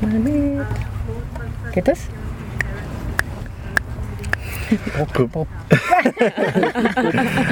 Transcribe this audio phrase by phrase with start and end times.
[0.00, 0.66] Jetzt mal mit.
[1.72, 2.00] Geht das?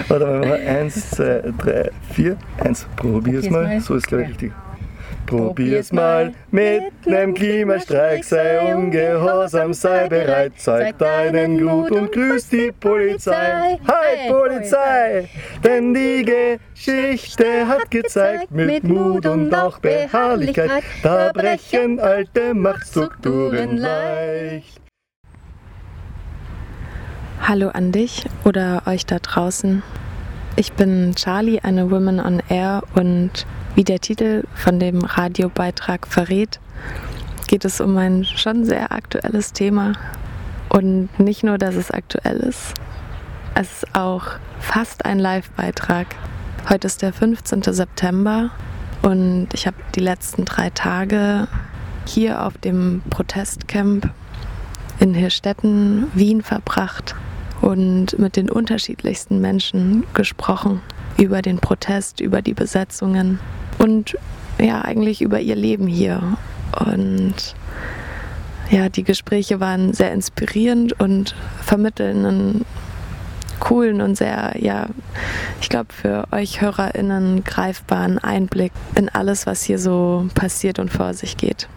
[0.08, 2.86] Warte mal, machen wir eins, zwei, drei, vier, eins.
[2.96, 3.14] Probier's
[3.46, 3.64] Probier's mal.
[3.64, 3.80] mal.
[3.80, 4.52] So ist glaube ich richtig.
[5.28, 12.72] Probier's mal mit nem Klimastreik, sei ungehorsam, sei bereit, zeig deinen Mut und grüß die
[12.72, 13.78] Polizei.
[13.86, 15.28] Hi Polizei!
[15.62, 24.80] Denn die Geschichte hat gezeigt, mit Mut und auch Beharrlichkeit, da brechen alte Machtstrukturen leicht.
[27.42, 29.82] Hallo an dich oder euch da draußen.
[30.56, 33.46] Ich bin Charlie, eine Woman on Air und
[33.78, 36.58] wie der Titel von dem Radiobeitrag verrät,
[37.46, 39.92] geht es um ein schon sehr aktuelles Thema.
[40.68, 42.74] Und nicht nur, dass es aktuell ist,
[43.54, 44.24] es ist auch
[44.58, 46.08] fast ein Live-Beitrag.
[46.68, 47.62] Heute ist der 15.
[47.62, 48.50] September
[49.02, 51.46] und ich habe die letzten drei Tage
[52.04, 54.10] hier auf dem Protestcamp
[54.98, 57.14] in Hirstetten, Wien verbracht
[57.60, 60.80] und mit den unterschiedlichsten Menschen gesprochen
[61.18, 63.40] über den Protest, über die Besetzungen
[63.78, 64.16] und
[64.58, 66.38] ja, eigentlich über ihr Leben hier.
[66.86, 67.34] Und
[68.70, 72.64] ja, die Gespräche waren sehr inspirierend und vermitteln einen
[73.60, 74.86] coolen und sehr, ja,
[75.60, 81.14] ich glaube für euch HörerInnen greifbaren Einblick in alles, was hier so passiert und vor
[81.14, 81.68] sich geht.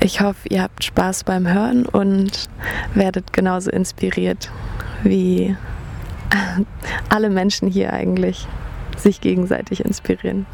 [0.00, 2.48] Ich hoffe, ihr habt Spaß beim Hören und
[2.94, 4.50] werdet genauso inspiriert
[5.02, 5.56] wie
[7.08, 8.46] alle Menschen hier eigentlich
[8.96, 10.46] sich gegenseitig inspirieren.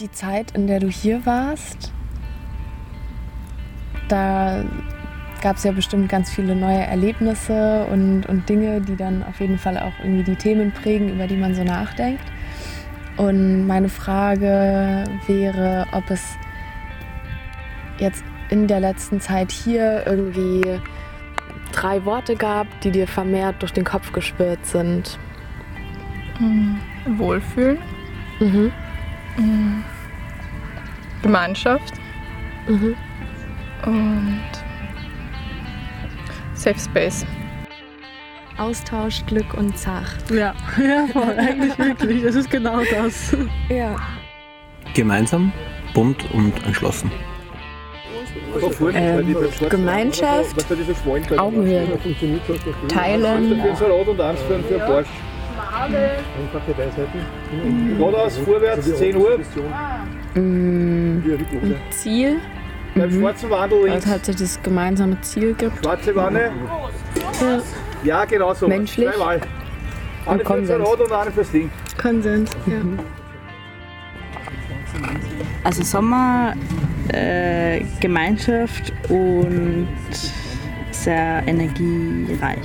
[0.00, 1.92] Die Zeit, in der du hier warst,
[4.08, 4.64] da
[5.42, 9.58] gab es ja bestimmt ganz viele neue Erlebnisse und, und Dinge, die dann auf jeden
[9.58, 12.24] Fall auch irgendwie die Themen prägen, über die man so nachdenkt.
[13.16, 16.22] Und meine Frage wäre, ob es
[17.98, 20.80] jetzt in der letzten Zeit hier irgendwie
[21.70, 25.18] drei Worte gab, die dir vermehrt durch den Kopf geschwirrt sind.
[27.06, 27.78] Wohlfühlen,
[28.40, 28.72] Mhm.
[31.22, 31.94] Gemeinschaft
[32.66, 32.94] Mhm.
[33.86, 34.40] und
[36.54, 37.24] Safe Space.
[38.58, 40.14] Austausch, Glück und Zach.
[40.30, 42.22] Ja, ja, voll, eigentlich wirklich.
[42.24, 43.34] Es ist genau das.
[43.70, 43.96] Ja.
[44.94, 45.52] Gemeinsam,
[45.94, 47.10] bunt und entschlossen.
[48.94, 49.36] Ähm,
[49.68, 50.56] Gemeinschaft,
[51.38, 51.86] Augenhöhe,
[52.88, 53.60] Teilen,
[57.98, 59.38] Geradeaus, vorwärts, 10 Uhr.
[60.34, 61.22] mh,
[61.90, 62.36] Ziel,
[62.94, 64.06] Beim schwarzen Wandel was links.
[64.06, 65.78] halt so das gemeinsame Ziel gibt.
[65.84, 66.50] Schwarze Wanne.
[68.04, 68.66] Ja, genau so.
[68.68, 69.08] Menschlich.
[69.10, 69.40] Zweimal.
[70.26, 70.88] Eine fürs Konsens.
[70.88, 71.70] Rad und eine fürs Ding.
[72.00, 72.50] Konsens.
[72.66, 72.74] Ja.
[75.64, 76.54] Also Sommer,
[77.14, 79.88] äh, Gemeinschaft und
[80.90, 82.58] sehr energiereich.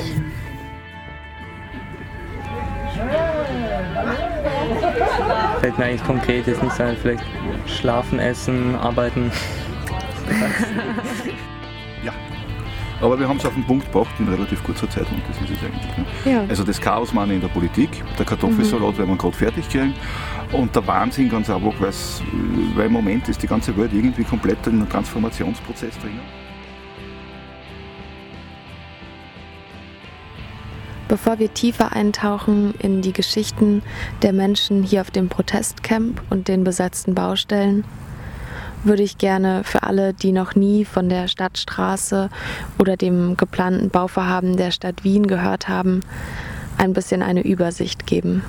[5.60, 7.24] Fällt mir eigentlich konkret jetzt nicht ein, vielleicht
[7.68, 9.32] schlafen, essen, arbeiten.
[13.02, 15.58] Aber wir haben es auf den Punkt gebracht in relativ kurzer Zeit und das ist
[15.58, 15.98] es eigentlich.
[15.98, 16.32] Ne?
[16.32, 16.46] Ja.
[16.48, 19.94] Also das Chaos meine in der Politik, der Kartoffelsalat werden wir gerade fertig kriegen
[20.54, 22.22] und der Wahnsinn ganz einfach, weil's-
[22.76, 26.20] weil im Moment ist die ganze Welt irgendwie komplett in einem Transformationsprozess drin.
[31.08, 33.84] Bevor wir tiefer eintauchen in die Geschichten
[34.24, 37.84] der Menschen hier auf dem Protestcamp und den besetzten Baustellen,
[38.86, 42.30] würde ich gerne für alle, die noch nie von der Stadtstraße
[42.78, 46.02] oder dem geplanten Bauvorhaben der Stadt Wien gehört haben,
[46.78, 48.44] ein bisschen eine Übersicht geben.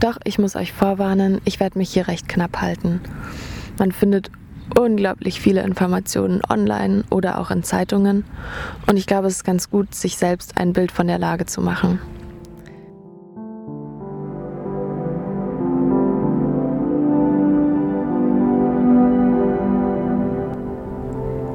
[0.00, 3.00] Doch ich muss euch vorwarnen, ich werde mich hier recht knapp halten.
[3.78, 4.30] Man findet
[4.78, 8.24] unglaublich viele Informationen online oder auch in Zeitungen
[8.86, 11.60] und ich glaube, es ist ganz gut, sich selbst ein Bild von der Lage zu
[11.60, 12.00] machen.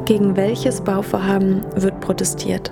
[0.09, 2.71] Gegen welches Bauvorhaben wird protestiert?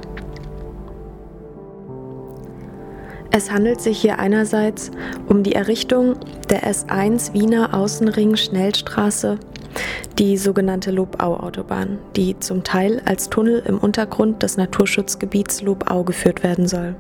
[3.29, 4.89] Es handelt sich hier einerseits
[5.29, 6.15] um die Errichtung
[6.49, 9.37] der S1 Wiener Außenring Schnellstraße,
[10.17, 16.67] die sogenannte Lobau-Autobahn, die zum Teil als Tunnel im Untergrund des Naturschutzgebiets Lobau geführt werden
[16.67, 16.95] soll.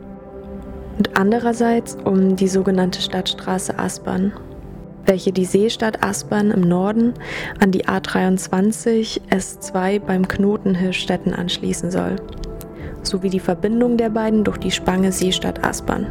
[0.99, 4.33] Und andererseits um die sogenannte Stadtstraße Aspern,
[5.07, 7.13] welche die Seestadt Aspern im Norden
[7.59, 12.17] an die A23 S2 beim Knoten Hirschstetten anschließen soll,
[13.01, 16.05] sowie die Verbindung der beiden durch die Spange Seestadt Aspern.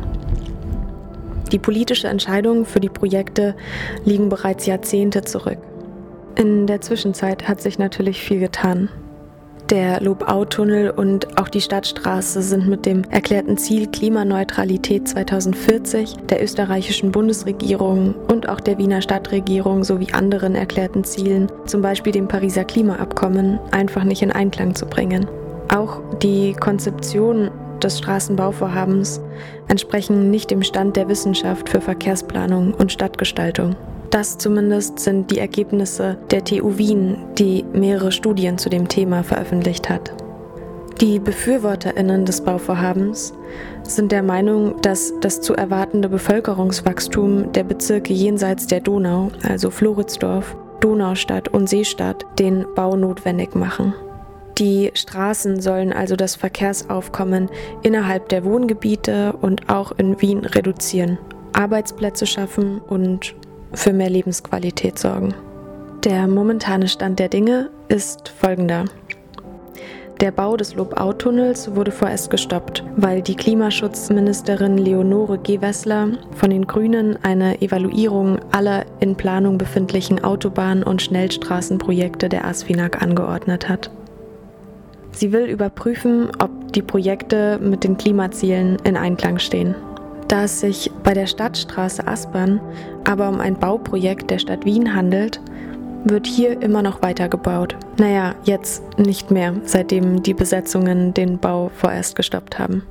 [1.52, 3.54] Die politische Entscheidungen für die Projekte
[4.04, 5.58] liegen bereits Jahrzehnte zurück.
[6.34, 8.88] In der Zwischenzeit hat sich natürlich viel getan.
[9.70, 17.10] Der Lobau-Tunnel und auch die Stadtstraße sind mit dem erklärten Ziel Klimaneutralität 2040 der österreichischen
[17.10, 23.58] Bundesregierung und auch der Wiener Stadtregierung sowie anderen erklärten Zielen, zum Beispiel dem Pariser Klimaabkommen,
[23.72, 25.26] einfach nicht in Einklang zu bringen.
[25.68, 27.50] Auch die Konzeption
[27.82, 29.20] des Straßenbauvorhabens
[29.66, 33.74] entsprechen nicht dem Stand der Wissenschaft für Verkehrsplanung und Stadtgestaltung.
[34.10, 39.88] Das zumindest sind die Ergebnisse der TU Wien, die mehrere Studien zu dem Thema veröffentlicht
[39.88, 40.12] hat.
[41.00, 43.34] Die Befürworterinnen des Bauvorhabens
[43.82, 50.56] sind der Meinung, dass das zu erwartende Bevölkerungswachstum der Bezirke jenseits der Donau, also Floridsdorf,
[50.80, 53.92] Donaustadt und Seestadt, den Bau notwendig machen.
[54.56, 57.50] Die Straßen sollen also das Verkehrsaufkommen
[57.82, 61.18] innerhalb der Wohngebiete und auch in Wien reduzieren,
[61.52, 63.34] Arbeitsplätze schaffen und
[63.76, 65.34] für mehr Lebensqualität sorgen.
[66.04, 68.86] Der momentane Stand der Dinge ist folgender.
[70.20, 77.18] Der Bau des Lobau-Tunnels wurde vorerst gestoppt, weil die Klimaschutzministerin Leonore Gewessler von den Grünen
[77.22, 83.90] eine Evaluierung aller in Planung befindlichen Autobahn- und Schnellstraßenprojekte der ASFINAG angeordnet hat.
[85.10, 89.74] Sie will überprüfen, ob die Projekte mit den Klimazielen in Einklang stehen.
[90.28, 92.60] Da es sich bei der Stadtstraße Aspern
[93.06, 95.40] aber um ein Bauprojekt der Stadt Wien handelt,
[96.04, 97.76] wird hier immer noch weiter gebaut.
[97.98, 102.82] Naja, jetzt nicht mehr, seitdem die Besetzungen den Bau vorerst gestoppt haben.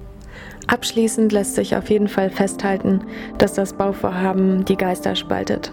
[0.67, 3.01] Abschließend lässt sich auf jeden Fall festhalten,
[3.37, 5.71] dass das Bauvorhaben die Geister spaltet.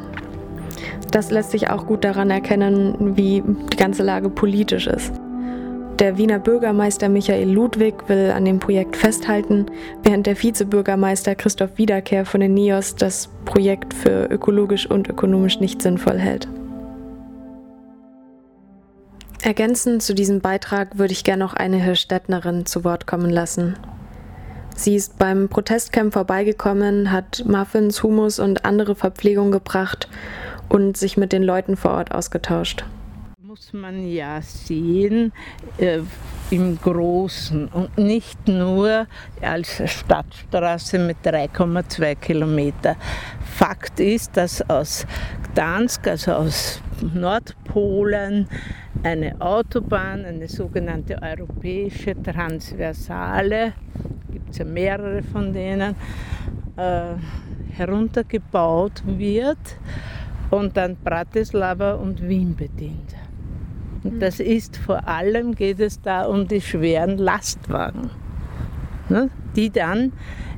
[1.11, 3.43] Das lässt sich auch gut daran erkennen, wie
[3.73, 5.13] die ganze Lage politisch ist.
[5.99, 9.67] Der Wiener Bürgermeister Michael Ludwig will an dem Projekt festhalten,
[10.03, 15.83] während der Vizebürgermeister Christoph Wiederkehr von den NIOS das Projekt für ökologisch und ökonomisch nicht
[15.83, 16.49] sinnvoll hält.
[19.43, 23.77] Ergänzend zu diesem Beitrag würde ich gerne noch eine Hirschstädtnerin zu Wort kommen lassen.
[24.75, 30.09] Sie ist beim Protestcamp vorbeigekommen, hat Muffins, Hummus und andere Verpflegung gebracht
[30.69, 32.85] und sich mit den Leuten vor Ort ausgetauscht
[33.53, 35.31] muss man ja sehen
[35.77, 36.01] äh,
[36.51, 39.07] im Großen und nicht nur
[39.43, 42.97] als Stadtstraße mit 3,2 Kilometer.
[43.45, 45.07] Fakt ist, dass aus
[45.43, 46.81] Gdansk, also aus
[47.13, 48.49] Nordpolen,
[49.03, 53.75] eine Autobahn, eine sogenannte europäische Transversale,
[54.33, 55.95] gibt es ja mehrere von denen,
[56.79, 57.17] äh,
[57.77, 59.77] heruntergebaut wird
[60.49, 63.15] und dann Bratislava und Wien bedient.
[64.05, 68.11] Und das ist vor allem geht es da um die schweren Lastwagen,
[69.09, 70.13] ne, die dann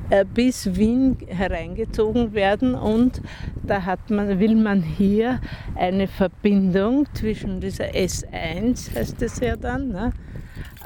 [0.09, 3.21] äh, bis Wien hereingezogen werden und
[3.63, 5.39] da hat man, will man hier
[5.75, 10.13] eine Verbindung zwischen dieser S1, heißt es ja dann, ne,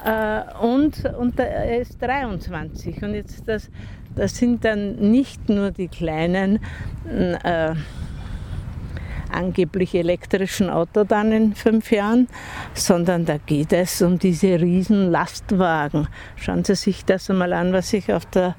[0.04, 3.04] äh, und, und der S23.
[3.04, 3.70] Und jetzt das,
[4.14, 6.60] das sind dann nicht nur die kleinen
[7.44, 7.74] äh,
[9.32, 12.28] angeblich elektrischen Auto dann in fünf Jahren,
[12.74, 16.08] sondern da geht es um diese riesen Lastwagen.
[16.36, 18.56] Schauen Sie sich das einmal an, was sich auf der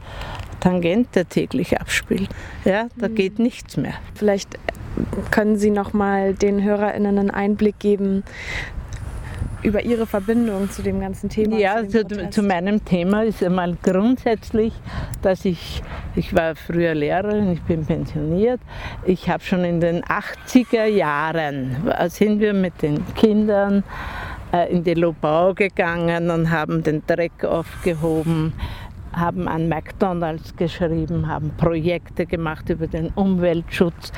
[0.59, 2.29] Tangente täglich abspielt.
[2.65, 3.15] Ja, da mhm.
[3.15, 3.95] geht nichts mehr.
[4.15, 4.57] Vielleicht
[5.31, 8.23] können Sie noch mal den HörerInnen einen Einblick geben,
[9.63, 11.57] über Ihre Verbindung zu dem ganzen Thema?
[11.57, 14.73] Ja, zu, zu, meinem Thema ist einmal grundsätzlich,
[15.21, 15.81] dass ich,
[16.15, 18.59] ich war früher Lehrerin, ich bin pensioniert.
[19.05, 21.77] Ich habe schon in den 80er Jahren,
[22.09, 23.83] sind wir mit den Kindern
[24.51, 28.53] äh, in die Lobau gegangen und haben den Dreck aufgehoben
[29.13, 34.11] haben an McDonalds geschrieben, haben Projekte gemacht über den Umweltschutz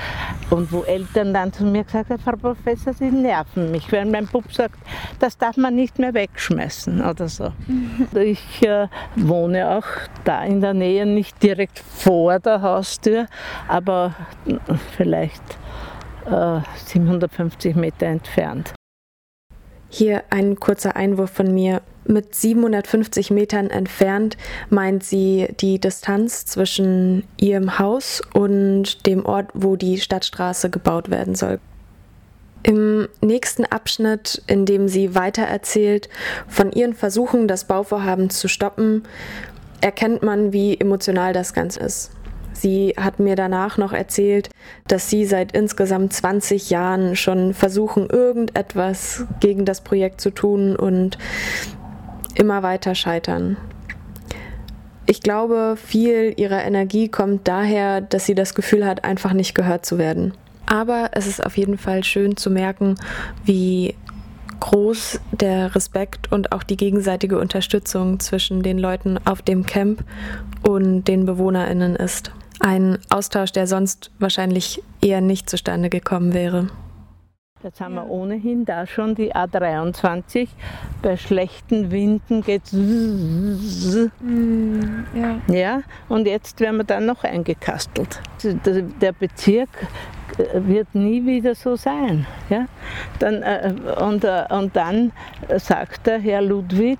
[0.50, 4.28] und wo Eltern dann zu mir gesagt haben, Frau Professor, Sie nerven mich, wenn mein
[4.28, 4.80] Bub sagt,
[5.20, 7.52] das darf man nicht mehr wegschmeißen oder so.
[7.68, 8.08] Mhm.
[8.20, 9.88] Ich äh, wohne auch
[10.24, 13.28] da in der Nähe, nicht direkt vor der Haustür,
[13.68, 14.14] aber
[14.96, 15.44] vielleicht
[16.26, 18.74] äh, 750 Meter entfernt.
[19.90, 21.82] Hier ein kurzer Einwurf von mir.
[22.06, 24.38] Mit 750 Metern entfernt
[24.70, 31.36] meint sie die Distanz zwischen ihrem Haus und dem Ort, wo die Stadtstraße gebaut werden
[31.36, 31.60] soll.
[32.64, 36.08] Im nächsten Abschnitt, in dem sie weitererzählt
[36.48, 39.04] von ihren Versuchen, das Bauvorhaben zu stoppen,
[39.82, 42.12] erkennt man, wie emotional das Ganze ist.
[42.54, 44.50] Sie hat mir danach noch erzählt,
[44.88, 51.18] dass sie seit insgesamt 20 Jahren schon versuchen, irgendetwas gegen das Projekt zu tun und
[52.36, 53.58] immer weiter scheitern.
[55.06, 59.86] Ich glaube, viel ihrer Energie kommt daher, dass sie das Gefühl hat, einfach nicht gehört
[59.86, 60.34] zu werden.
[60.66, 62.96] Aber es ist auf jeden Fall schön zu merken,
[63.44, 63.96] wie
[64.62, 70.06] groß der Respekt und auch die gegenseitige Unterstützung zwischen den Leuten auf dem Camp
[70.62, 72.32] und den Bewohnerinnen ist.
[72.62, 76.70] Ein Austausch, der sonst wahrscheinlich eher nicht zustande gekommen wäre.
[77.64, 80.50] Jetzt haben wir ohnehin da schon die A23.
[81.02, 82.74] Bei schlechten Winden geht es.
[82.74, 84.10] Mm,
[85.16, 85.40] ja.
[85.48, 88.20] ja, und jetzt werden wir dann noch eingekastelt.
[88.44, 89.70] Der Bezirk
[90.38, 92.26] wird nie wieder so sein.
[92.50, 92.66] Ja?
[93.20, 95.12] Dann, äh, und, äh, und dann
[95.58, 97.00] sagt der Herr Ludwig,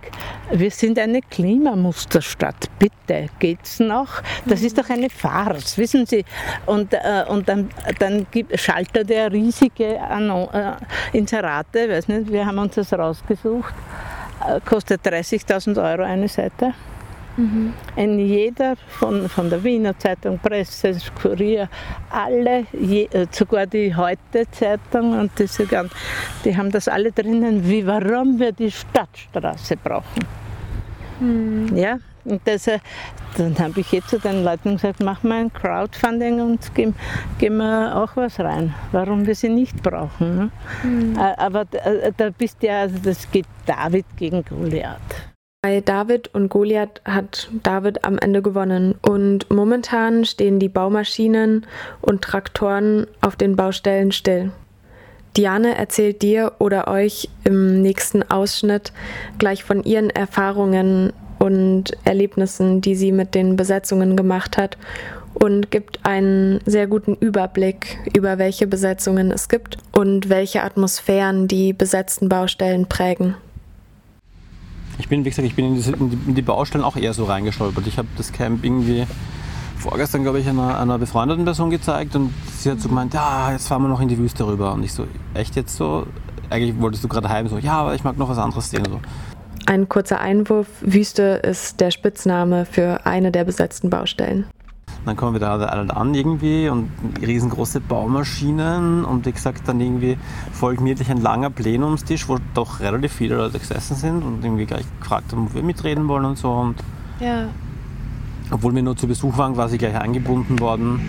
[0.52, 4.22] wir sind eine Klimamusterstadt, bitte, geht's noch?
[4.46, 6.26] Das ist doch eine Farce, wissen Sie.
[6.66, 8.26] Und, äh, und dann, dann
[8.56, 10.74] schaltet er riesige Anno äh,
[11.18, 13.74] Inserate, weiß nicht, wir haben uns das rausgesucht,
[14.48, 16.74] äh, kostet 30.000 Euro eine Seite.
[17.38, 17.74] Mhm.
[17.96, 21.68] In jeder von, von der Wiener Zeitung, Presse, Kurier,
[22.10, 25.96] alle, je, äh, sogar die Heute-Zeitung und diese ganzen,
[26.46, 30.26] die haben das alle drinnen, wie warum wir die Stadtstraße brauchen.
[31.20, 31.76] Mhm.
[31.76, 32.80] Ja, und das, äh,
[33.38, 36.96] dann habe ich jetzt zu den Leuten gesagt, mach mal ein Crowdfunding und geben,
[37.40, 40.38] geben wir auch was rein, warum wir sie nicht brauchen.
[40.38, 40.52] Ne?
[40.84, 41.18] Mhm.
[41.18, 45.33] Aber da bist ja, also das geht David gegen Goliath.
[45.66, 51.66] Bei David und Goliath hat David am Ende gewonnen und momentan stehen die Baumaschinen
[52.02, 54.52] und Traktoren auf den Baustellen still.
[55.38, 58.92] Diane erzählt dir oder euch im nächsten Ausschnitt
[59.40, 64.78] gleich von ihren Erfahrungen und Erlebnissen, die sie mit den Besetzungen gemacht hat
[65.34, 71.72] und gibt einen sehr guten Überblick über welche Besetzungen es gibt und welche Atmosphären die
[71.72, 73.36] besetzten Baustellen prägen.
[74.98, 77.88] Ich bin, wie gesagt, ich bin in, die Baustellen auch eher so reingestolpert.
[77.88, 79.06] Ich habe das Camp irgendwie
[79.78, 83.68] vorgestern, glaube ich, einer, einer befreundeten Person gezeigt und sie hat so gemeint, ja, jetzt
[83.68, 84.74] fahren wir noch in die Wüste rüber.
[84.74, 86.08] Und ich so, echt jetzt so?
[86.50, 88.86] Eigentlich wolltest du gerade heim, so, ja, aber ich mag noch was anderes sehen.
[88.88, 89.00] So.
[89.66, 94.46] Ein kurzer Einwurf, Wüste ist der Spitzname für eine der besetzten Baustellen.
[95.06, 96.90] Dann kommen wir da alle an irgendwie und
[97.22, 100.18] riesengroße Baumaschinen und wie gesagt dann irgendwie
[100.54, 104.86] folgt mir ein langer Plenumstisch, wo doch relativ viele Leute gesessen sind und irgendwie gleich
[105.02, 106.52] gefragt haben, ob wir mitreden wollen und so.
[106.52, 106.76] Und
[107.20, 107.50] ja.
[108.50, 111.00] Obwohl wir nur zu Besuch waren, quasi gleich angebunden worden.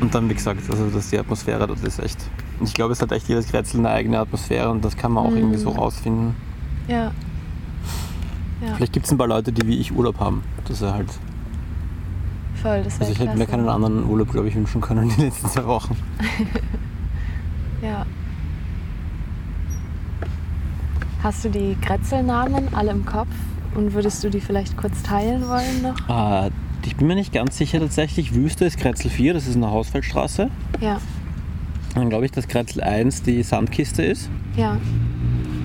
[0.00, 2.18] Und dann, wie gesagt, also das die Atmosphäre dort ist echt.
[2.58, 5.26] Und ich glaube, es hat echt jedes Kretzel eine eigene Atmosphäre und das kann man
[5.26, 5.36] auch mhm.
[5.36, 6.34] irgendwie so rausfinden.
[6.88, 7.12] Ja.
[8.64, 8.74] ja.
[8.76, 10.42] Vielleicht gibt es ein paar Leute, die wie ich Urlaub haben.
[10.64, 11.08] Das ist halt
[12.62, 15.24] Voll, das Also ich hätte mir keinen anderen Urlaub, glaube ich, wünschen können in den
[15.26, 15.96] letzten zwei Wochen.
[17.82, 18.06] ja.
[21.22, 23.34] Hast du die Grätzelnamen alle im Kopf
[23.74, 26.08] und würdest du die vielleicht kurz teilen wollen noch?
[26.08, 26.50] Ah,
[26.84, 28.34] ich bin mir nicht ganz sicher tatsächlich.
[28.34, 30.48] Wüste ist Kretzel 4, das ist eine Hausfeldstraße.
[30.80, 31.00] Ja.
[31.94, 34.30] Dann glaube ich, dass Kretzel 1 die Sandkiste ist.
[34.56, 34.76] Ja.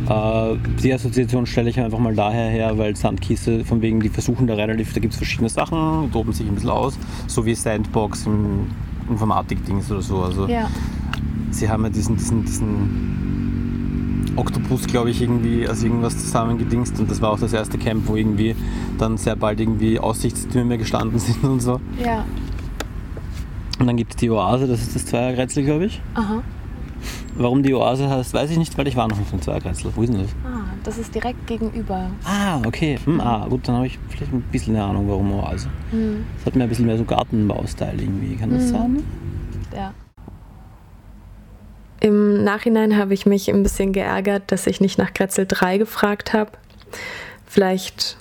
[0.10, 4.48] Äh, die Assoziation stelle ich einfach mal daher her, weil Sandkiste, von wegen, die versuchen
[4.48, 6.98] da relativ, da gibt es verschiedene Sachen, toben sich ein bisschen aus,
[7.28, 8.68] so wie Sandbox im
[9.10, 10.22] Informatik-Dings oder so.
[10.22, 10.70] Also ja.
[11.52, 17.22] sie haben ja diesen, diesen, diesen Oktopus, glaube ich, irgendwie als irgendwas zusammengedingst und das
[17.22, 18.56] war auch das erste Camp, wo irgendwie
[18.98, 21.82] dann sehr bald irgendwie Aussichtstürme gestanden sind und so.
[22.04, 22.24] Ja.
[23.80, 26.02] Und dann gibt es die Oase, das ist das Zweiergrätzle, glaube ich.
[26.16, 26.42] Aha.
[27.39, 29.91] Warum die Oase heißt, weiß ich nicht, weil ich war noch nicht in Zweigrätzl.
[29.96, 30.32] Wo ist denn das?
[30.44, 32.10] Ah, das ist direkt gegenüber.
[32.24, 32.98] Ah, okay.
[33.03, 35.70] Hm, ah, gut, dann habe ich vielleicht ein bisschen eine Ahnung, warum Oase.
[35.91, 36.25] Hm.
[36.38, 38.36] Das hat mir ein bisschen mehr so Gartenbaustyle irgendwie.
[38.38, 38.70] Kann das hm.
[38.70, 39.03] sein?
[39.75, 39.94] Ja.
[42.00, 46.34] Im Nachhinein habe ich mich ein bisschen geärgert, dass ich nicht nach Kretzel 3 gefragt
[46.34, 46.51] habe.
[47.46, 48.17] Vielleicht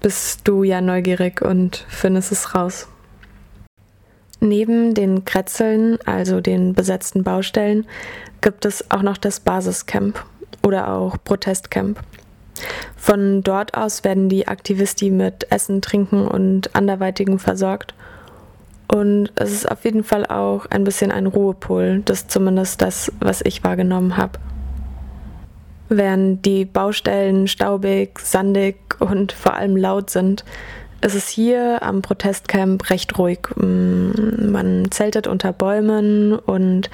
[0.00, 2.86] bist du ja neugierig und findest es raus.
[4.40, 7.86] Neben den Kretzeln, also den besetzten Baustellen,
[8.40, 10.24] gibt es auch noch das Basiscamp
[10.62, 12.00] oder auch Protestcamp.
[12.96, 17.94] Von dort aus werden die Aktivisti mit Essen, Trinken und anderweitigem versorgt.
[18.92, 22.02] Und es ist auf jeden Fall auch ein bisschen ein Ruhepol.
[22.04, 24.38] Das zumindest das, was ich wahrgenommen habe.
[25.90, 30.44] während die Baustellen staubig, sandig und vor allem laut sind.
[31.02, 33.40] Es ist hier am Protestcamp recht ruhig.
[33.56, 36.90] Mm, man zeltet unter Bäumen und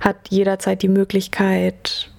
[0.00, 2.10] hat jederzeit die Möglichkeit,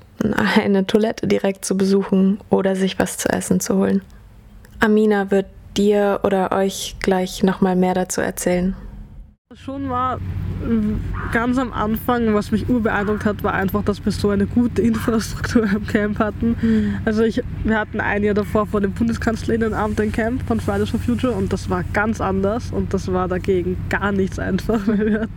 [0.55, 4.01] eine Toilette direkt zu besuchen oder sich was zu essen zu holen.
[4.79, 8.75] Amina wird dir oder euch gleich nochmal mehr dazu erzählen.
[9.55, 10.17] Schon war
[11.33, 15.63] ganz am Anfang, was mich urbeeindruckt hat, war einfach, dass wir so eine gute Infrastruktur
[15.63, 16.55] im Camp hatten.
[16.61, 16.93] Mhm.
[17.03, 21.01] Also ich, wir hatten ein Jahr davor vor dem Bundeskanzlerinnenamt ein Camp von Fridays for
[21.01, 25.27] Future und das war ganz anders und das war dagegen gar nichts einfach, weil wir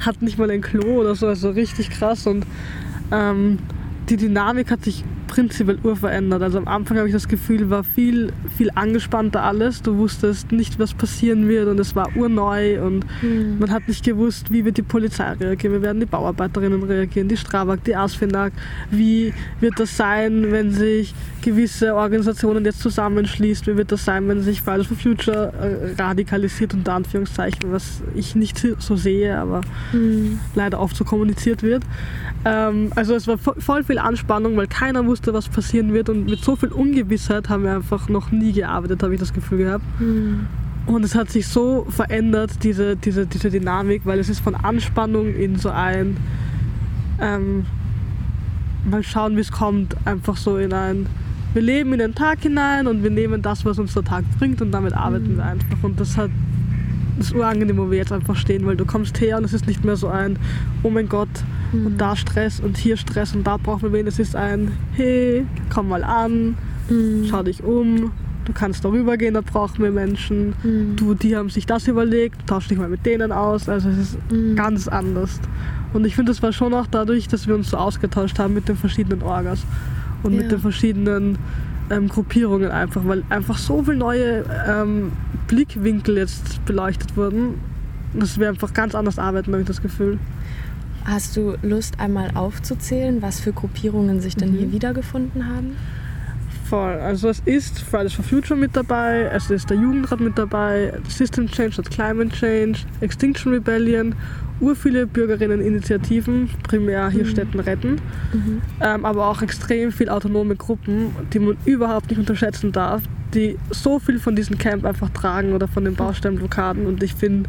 [0.00, 2.44] hatten nicht mal ein Klo oder so, also richtig krass und
[3.12, 3.58] ähm,
[4.08, 6.42] die Dynamik hat sich prinzipiell urverändert.
[6.42, 9.82] Also am Anfang habe ich das Gefühl, war viel, viel angespannter alles.
[9.82, 13.58] Du wusstest nicht, was passieren wird und es war urneu und mhm.
[13.58, 17.36] man hat nicht gewusst, wie wird die Polizei reagieren, wie werden die Bauarbeiterinnen reagieren, die
[17.36, 18.52] Strabag, die ASFINAG,
[18.90, 24.42] wie wird das sein, wenn sich gewisse Organisationen jetzt zusammenschließen, wie wird das sein, wenn
[24.42, 30.38] sich Fridays for Future äh, radikalisiert, unter Anführungszeichen, was ich nicht so sehe, aber mhm.
[30.54, 31.82] leider oft so kommuniziert wird.
[32.44, 36.42] Ähm, also es war voll viel Anspannung, weil keiner wusste, was passieren wird und mit
[36.44, 39.84] so viel Ungewissheit haben wir einfach noch nie gearbeitet, habe ich das Gefühl gehabt.
[40.00, 40.46] Mhm.
[40.86, 45.34] Und es hat sich so verändert, diese, diese, diese Dynamik, weil es ist von Anspannung
[45.34, 46.16] in so ein
[47.20, 47.64] ähm,
[48.84, 51.06] mal schauen, wie es kommt, einfach so in ein
[51.54, 54.60] wir leben in den Tag hinein und wir nehmen das, was uns der Tag bringt
[54.60, 55.36] und damit arbeiten mhm.
[55.36, 55.82] wir einfach.
[55.82, 56.30] Und das hat
[57.16, 59.66] das ist unangenehm, wo wir jetzt einfach stehen, weil du kommst her und es ist
[59.66, 60.36] nicht mehr so ein,
[60.82, 61.28] oh mein Gott,
[61.80, 61.86] mhm.
[61.86, 64.06] und da Stress und hier Stress und da brauchen wir wen.
[64.06, 66.56] Es ist ein, hey, komm mal an,
[66.88, 67.26] mhm.
[67.28, 68.12] schau dich um,
[68.44, 70.54] du kannst darüber gehen, da brauchen wir Menschen.
[70.62, 70.96] Mhm.
[70.96, 73.68] Du, die haben sich das überlegt, tausch dich mal mit denen aus.
[73.68, 74.56] Also es ist mhm.
[74.56, 75.40] ganz anders.
[75.92, 78.68] Und ich finde, das war schon auch dadurch, dass wir uns so ausgetauscht haben mit
[78.68, 79.64] den verschiedenen Orgas
[80.22, 80.42] und ja.
[80.42, 81.38] mit den verschiedenen
[81.90, 85.12] ähm, Gruppierungen einfach, weil einfach so viele neue ähm,
[85.46, 87.60] Blickwinkel jetzt beleuchtet wurden,
[88.14, 90.18] dass wir einfach ganz anders arbeiten, habe ich das Gefühl.
[91.04, 94.58] Hast du Lust, einmal aufzuzählen, was für Gruppierungen sich denn mhm.
[94.58, 95.76] hier wiedergefunden haben?
[96.64, 96.94] Voll.
[96.94, 101.46] Also es ist Fridays for Future mit dabei, es ist der Jugendrat mit dabei, System
[101.46, 104.14] Change und Climate Change, Extinction Rebellion
[104.60, 107.28] ur viele Bürgerinneninitiativen, primär hier mhm.
[107.28, 108.00] Städten retten,
[108.32, 108.62] mhm.
[108.80, 113.02] ähm, aber auch extrem viele autonome Gruppen, die man überhaupt nicht unterschätzen darf,
[113.34, 117.48] die so viel von diesem Camp einfach tragen oder von den Baustellenblockaden und ich bin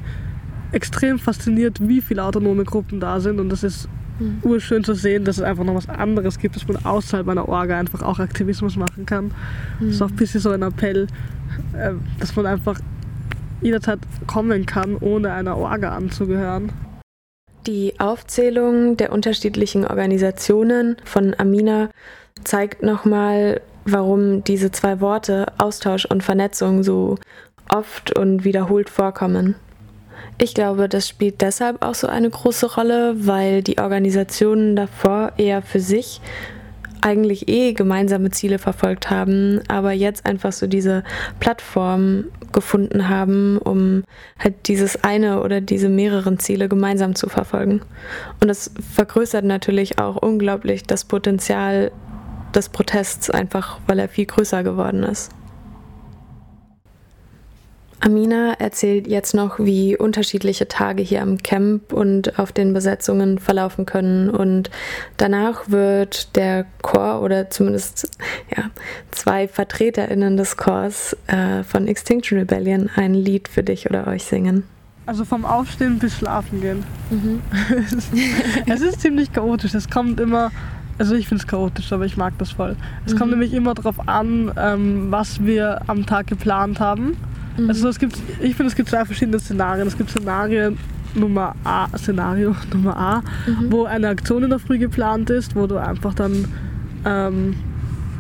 [0.76, 3.88] extrem fasziniert, wie viele autonome Gruppen da sind und das ist
[4.20, 4.40] mhm.
[4.44, 7.80] urschön zu sehen, dass es einfach noch was anderes gibt, dass man außerhalb einer Orga
[7.80, 9.26] einfach auch Aktivismus machen kann.
[9.80, 9.86] Mhm.
[9.86, 11.08] Das ist auch ein bisschen so ein Appell,
[11.74, 12.80] äh, dass man einfach
[13.62, 16.72] jederzeit kommen kann, ohne einer Orga anzugehören.
[17.68, 21.90] Die Aufzählung der unterschiedlichen Organisationen von Amina
[22.44, 27.18] zeigt nochmal, warum diese zwei Worte Austausch und Vernetzung so
[27.70, 29.56] oft und wiederholt vorkommen.
[30.38, 35.62] Ich glaube, das spielt deshalb auch so eine große Rolle, weil die Organisationen davor eher
[35.62, 36.22] für sich
[37.06, 41.04] eigentlich eh gemeinsame Ziele verfolgt haben, aber jetzt einfach so diese
[41.40, 44.04] Plattform gefunden haben, um
[44.40, 47.82] halt dieses eine oder diese mehreren Ziele gemeinsam zu verfolgen.
[48.42, 51.92] Und das vergrößert natürlich auch unglaublich das Potenzial
[52.56, 55.35] des Protests, einfach weil er viel größer geworden ist.
[58.02, 63.86] Amina erzählt jetzt noch, wie unterschiedliche Tage hier am Camp und auf den Besetzungen verlaufen
[63.86, 64.30] können.
[64.30, 64.70] Und
[65.18, 68.10] danach wird der Chor oder zumindest
[68.56, 68.66] ja,
[69.12, 74.64] zwei VertreterInnen des Chors äh, von Extinction Rebellion ein Lied für dich oder euch singen.
[75.08, 76.84] Also vom Aufstehen bis Schlafen gehen.
[77.10, 77.42] Mhm.
[78.68, 79.74] es, ist, ziemlich chaotisch.
[79.74, 80.52] Es kommt immer
[80.98, 82.78] also ich finde es chaotisch, aber ich mag das voll.
[83.06, 83.18] Es mhm.
[83.18, 87.18] kommt nämlich immer darauf an, ähm, was wir am Tag geplant haben.
[87.58, 87.70] Mhm.
[87.70, 89.88] Also es gibt, ich finde, es gibt zwei verschiedene Szenarien.
[89.88, 90.78] Es gibt Szenarien
[91.16, 93.72] Nummer A, Szenario Nummer A, mhm.
[93.72, 96.46] wo eine Aktion in der Früh geplant ist, wo du einfach dann
[97.06, 97.56] ähm,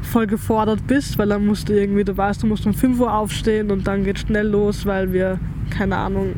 [0.02, 3.14] voll gefordert bist, weil dann musst du irgendwie, du weißt, du musst um 5 Uhr
[3.14, 6.36] aufstehen und dann geht schnell los, weil wir, keine Ahnung,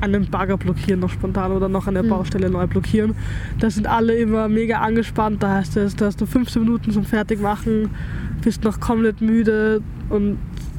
[0.00, 2.10] einen Bagger blockieren noch spontan oder noch eine mhm.
[2.10, 3.14] Baustelle neu blockieren.
[3.58, 7.04] Da sind alle immer mega angespannt, da heißt es, da hast du 15 Minuten zum
[7.04, 7.90] Fertigmachen,
[8.42, 10.38] bist noch komplett müde und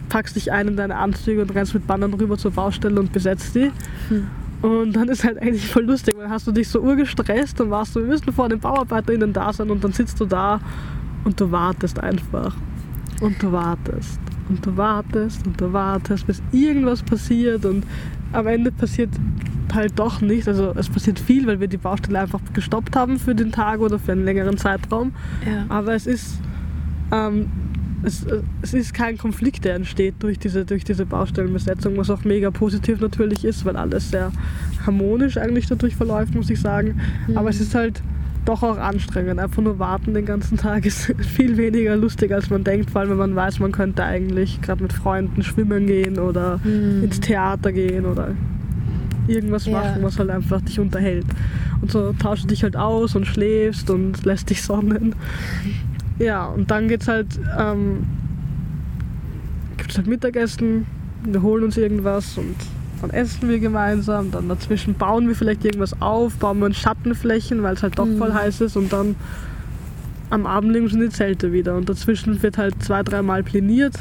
[0.10, 3.56] packst dich ein in deine Anzüge und rennst mit Bannern rüber zur Baustelle und besetzt
[3.56, 3.72] die.
[4.10, 4.28] Hm.
[4.62, 7.94] Und dann ist halt eigentlich voll lustig, weil hast du dich so urgestresst und warst
[7.94, 10.60] so, wir müssen vor den BauarbeiterInnen da sein und dann sitzt du da
[11.24, 12.56] und du wartest einfach.
[13.22, 14.20] Und du wartest.
[14.50, 17.86] Und du wartest und du wartest, bis irgendwas passiert und
[18.34, 19.10] am Ende passiert
[19.74, 20.48] halt doch nicht.
[20.48, 24.00] Also es passiert viel, weil wir die Baustelle einfach gestoppt haben für den Tag oder
[24.00, 25.12] für einen längeren Zeitraum.
[25.46, 25.66] Ja.
[25.70, 26.40] Aber es ist,
[27.12, 27.50] ähm,
[28.04, 28.26] es,
[28.62, 33.00] es, ist kein Konflikt, der entsteht durch diese, durch diese Baustellenbesetzung, was auch mega positiv
[33.00, 34.32] natürlich ist, weil alles sehr
[34.86, 37.02] harmonisch eigentlich dadurch verläuft, muss ich sagen.
[37.28, 37.38] Mhm.
[37.38, 38.02] Aber es ist halt
[38.46, 39.40] doch auch anstrengend.
[39.40, 43.12] Einfach nur warten den ganzen Tag ist viel weniger lustig, als man denkt, vor allem
[43.12, 47.04] wenn man weiß, man könnte eigentlich gerade mit Freunden schwimmen gehen oder mhm.
[47.04, 48.36] ins Theater gehen oder
[49.28, 49.74] irgendwas ja.
[49.74, 51.26] machen, was halt einfach dich unterhält.
[51.82, 55.16] Und so tauschst du dich halt aus und schläfst und lässt dich sonnen.
[56.20, 58.06] Ja, und dann geht's halt, ähm,
[59.78, 60.86] gibt's halt Mittagessen,
[61.24, 62.56] wir holen uns irgendwas und
[63.02, 67.62] dann essen wir gemeinsam, dann dazwischen bauen wir vielleicht irgendwas auf, bauen wir uns Schattenflächen,
[67.62, 68.18] weil es halt doch mhm.
[68.18, 69.16] voll heiß ist und dann
[70.30, 73.96] am Abend legen wir die Zelte wieder und dazwischen wird halt zwei, dreimal planiert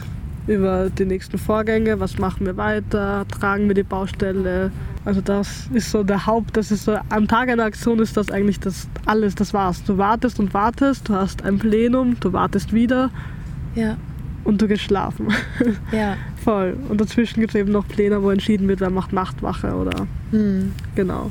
[0.47, 4.71] über die nächsten Vorgänge, was machen wir weiter, tragen wir die Baustelle.
[5.07, 8.29] Also das ist so der Haupt, das ist so, am Tag einer Aktion ist das
[8.33, 9.85] eigentlich das alles, das war's.
[9.85, 13.11] Du wartest und wartest, du hast ein Plenum, du wartest wieder.
[13.77, 13.97] Ja.
[14.43, 15.29] Und du gehst schlafen.
[15.93, 16.17] Ja.
[16.43, 16.77] Voll.
[16.89, 20.09] Und dazwischen gibt es eben noch Pläne, wo entschieden wird, wer macht Nachtwache oder.
[20.33, 20.73] Mhm.
[20.97, 21.31] Genau.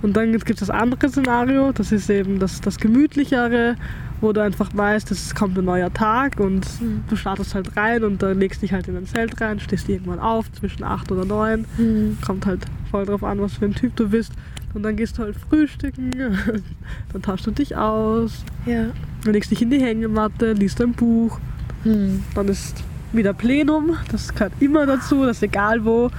[0.00, 3.74] Und dann gibt es das andere Szenario, das ist eben das, das gemütlichere,
[4.20, 7.04] wo du einfach weißt, es kommt ein neuer Tag und mhm.
[7.08, 10.18] du startest halt rein und dann legst dich halt in ein Zelt rein, stehst irgendwann
[10.18, 12.18] auf zwischen acht oder neun, mhm.
[12.24, 14.32] kommt halt voll drauf an, was für ein Typ du bist.
[14.74, 16.12] Und dann gehst du halt frühstücken,
[17.12, 18.86] dann tauschst du dich aus, ja.
[19.24, 21.38] legst dich in die Hängematte, liest ein Buch,
[21.84, 22.22] mhm.
[22.34, 26.10] dann ist wieder Plenum, das gehört immer dazu, das ist egal wo,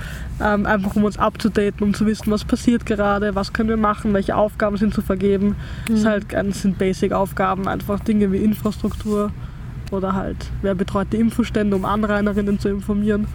[0.41, 4.13] ähm, einfach um uns abzudaten, um zu wissen, was passiert gerade, was können wir machen,
[4.13, 5.55] welche Aufgaben sind zu vergeben.
[5.87, 5.93] Mhm.
[5.93, 9.31] Das, halt, das sind Basic-Aufgaben, einfach Dinge wie Infrastruktur
[9.91, 13.27] oder halt, wer betreut die Infostände, um Anrainerinnen zu informieren.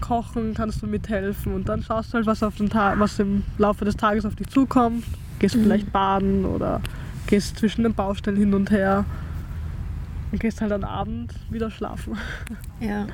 [0.00, 3.42] Kochen kannst du mithelfen und dann schaust du halt, was, auf den Tag, was im
[3.58, 5.04] Laufe des Tages auf dich zukommt.
[5.38, 5.64] Gehst mhm.
[5.64, 6.80] vielleicht baden oder
[7.26, 9.04] gehst zwischen den Baustellen hin und her.
[10.30, 12.18] Und gehst halt am Abend wieder schlafen.
[12.80, 13.06] Ja.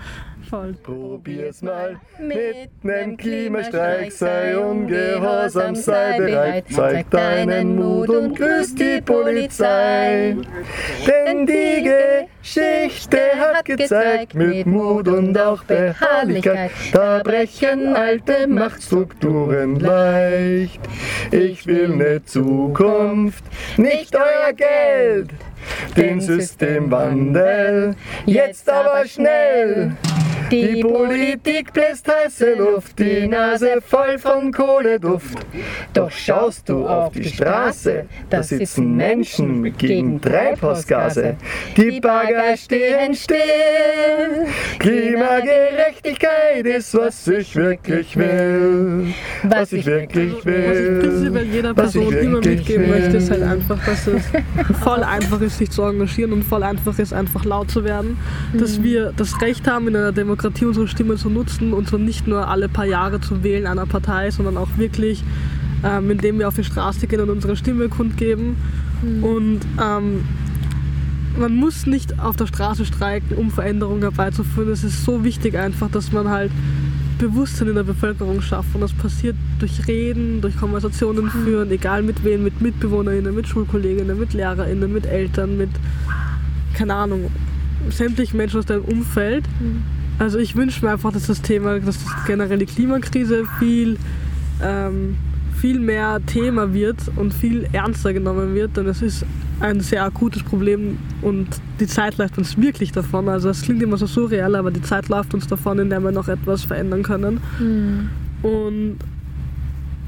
[0.54, 0.74] Voll.
[0.84, 9.00] Probier's mal mit nem Klimastreik, sei ungehorsam, sei bereit, zeig deinen Mut und grüß die
[9.00, 10.36] Polizei.
[11.08, 11.90] Denn die
[12.40, 20.80] Geschichte hat gezeigt, mit Mut und auch Beharrlichkeit, da brechen alte Machtstrukturen leicht.
[21.32, 23.42] Ich will ne Zukunft,
[23.76, 25.30] nicht euer Geld
[25.96, 29.96] den Systemwandel, jetzt aber schnell.
[30.50, 35.38] Die Politik bläst heiße Luft, die Nase voll von Kohleduft.
[35.92, 41.36] Doch schaust du auf die Straße, da sitzen Menschen gegen Treibhausgase.
[41.76, 43.38] Die Bagger stehen still.
[44.78, 49.14] Klimagerechtigkeit ist, was ich wirklich will.
[49.44, 50.68] Was ich wirklich will.
[50.68, 53.00] Was ich prinzipiell jeder Person immer mitgeben will.
[53.00, 54.22] möchte, ist halt einfach, dass es
[54.82, 58.18] voll einfach ist, sich zu engagieren und voll einfach ist, einfach laut zu werden.
[58.52, 58.84] Dass mhm.
[58.84, 62.26] wir das Recht haben, in einer Demokratie Demokratie unsere Stimme zu nutzen und so nicht
[62.26, 65.22] nur alle paar Jahre zu wählen einer Partei, sondern auch wirklich,
[65.84, 68.56] ähm, indem wir auf die Straße gehen und unsere Stimme kundgeben.
[69.02, 69.24] Mhm.
[69.24, 70.24] Und ähm,
[71.38, 74.72] man muss nicht auf der Straße streiken, um Veränderungen herbeizuführen.
[74.72, 76.50] Es ist so wichtig einfach, dass man halt
[77.18, 78.74] Bewusstsein in der Bevölkerung schafft.
[78.74, 81.30] Und das passiert durch Reden, durch Konversationen mhm.
[81.30, 85.70] führen, egal mit wem, mit MitbewohnerInnen, mit Schulkolleginnen, mit LehrerInnen, mit Eltern, mit,
[86.74, 87.30] keine Ahnung,
[87.90, 89.44] sämtlichen Menschen aus deinem Umfeld.
[89.60, 89.93] Mhm.
[90.18, 93.96] Also ich wünsche mir einfach, dass das Thema, dass das generell Klimakrise viel,
[94.62, 95.16] ähm,
[95.60, 99.26] viel mehr Thema wird und viel ernster genommen wird, denn es ist
[99.60, 101.48] ein sehr akutes Problem und
[101.80, 103.28] die Zeit läuft uns wirklich davon.
[103.28, 106.12] Also es klingt immer so surreal, aber die Zeit läuft uns davon, in der wir
[106.12, 107.40] noch etwas verändern können.
[107.58, 108.10] Mhm.
[108.42, 108.98] Und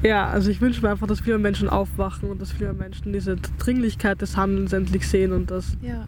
[0.03, 3.35] ja, also ich wünsche mir einfach, dass viele Menschen aufwachen und dass viele Menschen diese
[3.57, 6.07] Dringlichkeit des Handelns endlich sehen und dass ja.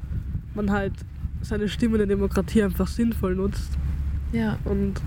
[0.54, 0.94] man halt
[1.42, 3.78] seine Stimme in der Demokratie einfach sinnvoll nutzt.
[4.32, 4.58] Ja.
[4.66, 5.02] Und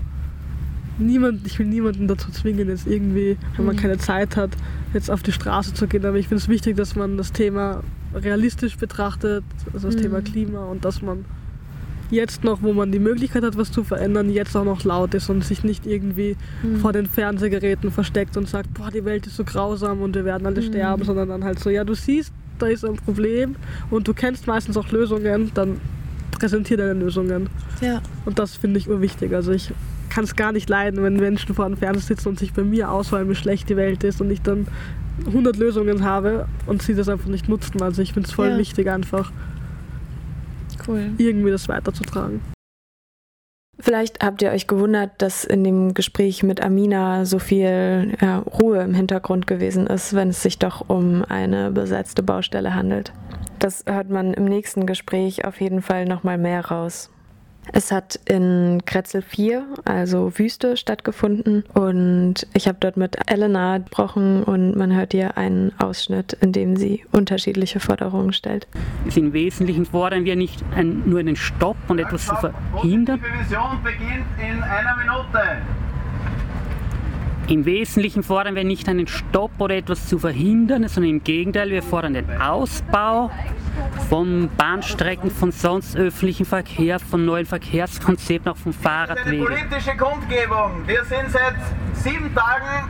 [0.97, 3.79] niemand, ich will niemanden dazu zwingen, jetzt irgendwie, wenn man mhm.
[3.79, 4.51] keine Zeit hat,
[4.93, 6.05] jetzt auf die Straße zu gehen.
[6.05, 7.83] Aber ich finde es wichtig, dass man das Thema
[8.13, 10.01] realistisch betrachtet, also das mhm.
[10.01, 11.25] Thema Klima und dass man
[12.11, 15.29] jetzt noch, wo man die Möglichkeit hat, was zu verändern, jetzt auch noch laut ist
[15.29, 16.77] und sich nicht irgendwie mhm.
[16.77, 20.45] vor den Fernsehgeräten versteckt und sagt, boah, die Welt ist so grausam und wir werden
[20.45, 20.65] alle mhm.
[20.65, 23.55] sterben, sondern dann halt so, ja, du siehst, da ist ein Problem
[23.89, 25.77] und du kennst meistens auch Lösungen, dann
[26.43, 27.49] präsentiere deine Lösungen.
[27.79, 28.01] Ja.
[28.25, 29.33] Und das finde ich urwichtig.
[29.33, 29.71] Also ich
[30.09, 32.91] kann es gar nicht leiden, wenn Menschen vor dem Fernseher sitzen und sich bei mir
[32.91, 34.67] auswählen, wie schlecht die Welt ist und ich dann
[35.25, 37.81] 100 Lösungen habe und sie das einfach nicht nutzen.
[37.81, 38.57] Also ich finde es voll ja.
[38.57, 39.31] wichtig, einfach
[40.85, 41.11] cool.
[41.17, 42.41] irgendwie das weiterzutragen.
[43.79, 48.81] Vielleicht habt ihr euch gewundert, dass in dem Gespräch mit Amina so viel ja, Ruhe
[48.81, 53.13] im Hintergrund gewesen ist, wenn es sich doch um eine besetzte Baustelle handelt.
[53.63, 57.09] Das hört man im nächsten Gespräch auf jeden Fall nochmal mehr raus.
[57.71, 64.43] Es hat in Kretzel 4, also Wüste, stattgefunden und ich habe dort mit Elena gesprochen
[64.43, 68.67] und man hört hier einen Ausschnitt, in dem sie unterschiedliche Forderungen stellt.
[69.15, 73.21] Im Wesentlichen fordern wir nicht ein, nur einen Stopp und etwas zu verhindern.
[73.23, 75.61] Die Division beginnt in einer Minute.
[77.47, 81.83] Im Wesentlichen fordern wir nicht einen Stopp oder etwas zu verhindern, sondern im Gegenteil, wir
[81.83, 83.31] fordern den Ausbau
[84.09, 89.45] von Bahnstrecken, von sonst öffentlichem Verkehr, von neuen Verkehrskonzepten, auch von Fahrradwegen.
[89.45, 90.87] Eine politische Kundgebung.
[90.87, 91.55] Wir sind seit
[91.93, 92.89] sieben Tagen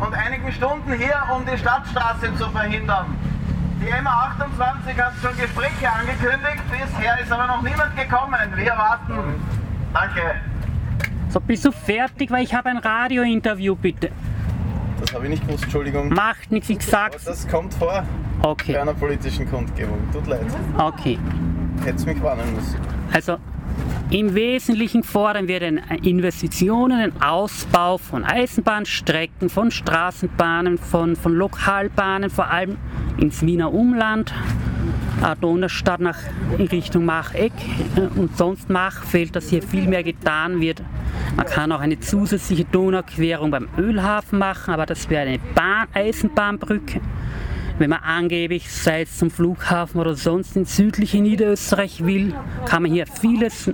[0.00, 3.06] und einigen Stunden hier, um die Stadtstraße zu verhindern.
[3.80, 8.38] Die MA28 hat schon Gespräche angekündigt, bisher ist aber noch niemand gekommen.
[8.56, 9.14] Wir warten.
[9.92, 10.51] Danke.
[11.32, 14.10] So, bist du fertig, weil ich habe ein Radiointerview, bitte.
[15.00, 16.10] Das habe ich nicht gewusst, Entschuldigung.
[16.10, 17.24] Macht nichts, ich sag's.
[17.24, 18.04] das kommt vor.
[18.42, 18.74] Okay.
[18.74, 19.98] Bei einer politischen Kundgebung.
[20.12, 20.42] Tut leid.
[20.76, 21.18] Okay.
[21.84, 22.76] Hättest mich warnen müssen.
[23.14, 23.38] Also,
[24.10, 32.28] im Wesentlichen fordern wir den Investitionen, den Ausbau von Eisenbahnstrecken, von Straßenbahnen, von, von Lokalbahnen,
[32.28, 32.76] vor allem
[33.16, 34.34] ins Wiener Umland,
[35.40, 36.18] Donaustadt nach
[36.58, 37.52] in Richtung Macheck
[38.16, 40.82] und sonst Machfeld, dass hier viel mehr getan wird.
[41.36, 47.00] Man kann auch eine zusätzliche Donauquerung beim Ölhafen machen, aber das wäre eine Bahn, Eisenbahnbrücke.
[47.78, 52.34] Wenn man angeblich, sei es zum Flughafen oder sonst in südliche Niederösterreich will,
[52.66, 53.70] kann man hier vieles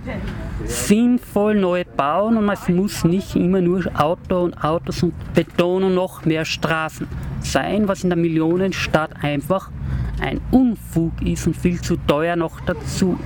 [0.64, 5.94] sinnvoll neu bauen und es muss nicht immer nur Auto und Autos und Beton und
[5.94, 7.08] noch mehr Straßen
[7.42, 9.70] sein, was in der Millionenstadt einfach
[10.20, 13.18] ein Unfug ist und viel zu teuer noch dazu.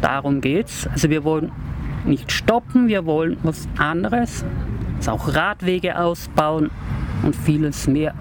[0.00, 0.86] Darum geht's.
[0.86, 1.52] Also wir wollen
[2.04, 4.44] nicht stoppen, wir wollen was anderes.
[4.98, 6.70] Also auch Radwege ausbauen
[7.22, 8.14] und vieles mehr.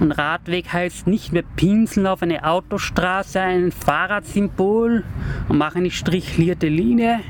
[0.00, 5.04] Und Radweg heißt nicht mehr pinseln auf eine Autostraße, ein Fahrradsymbol
[5.48, 7.20] und machen eine strichlierte Linie,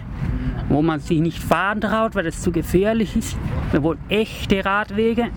[0.68, 3.36] wo man sich nicht fahren traut, weil es zu gefährlich ist.
[3.72, 5.28] Wir wollen echte Radwege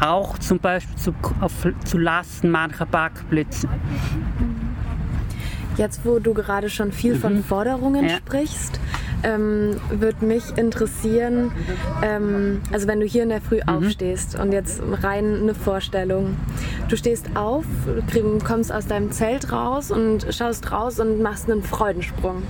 [0.00, 1.52] auch zum Beispiel zu, auf,
[1.84, 3.68] zu Lasten mancher Parkplätze.
[5.76, 7.18] Jetzt, wo du gerade schon viel mhm.
[7.18, 8.16] von Forderungen ja.
[8.16, 8.80] sprichst,
[9.22, 11.52] ähm, würde mich interessieren,
[12.02, 13.68] ähm, also wenn du hier in der Früh mhm.
[13.68, 16.36] aufstehst und jetzt rein eine Vorstellung,
[16.88, 17.64] du stehst auf,
[18.44, 22.42] kommst aus deinem Zelt raus und schaust raus und machst einen Freudensprung.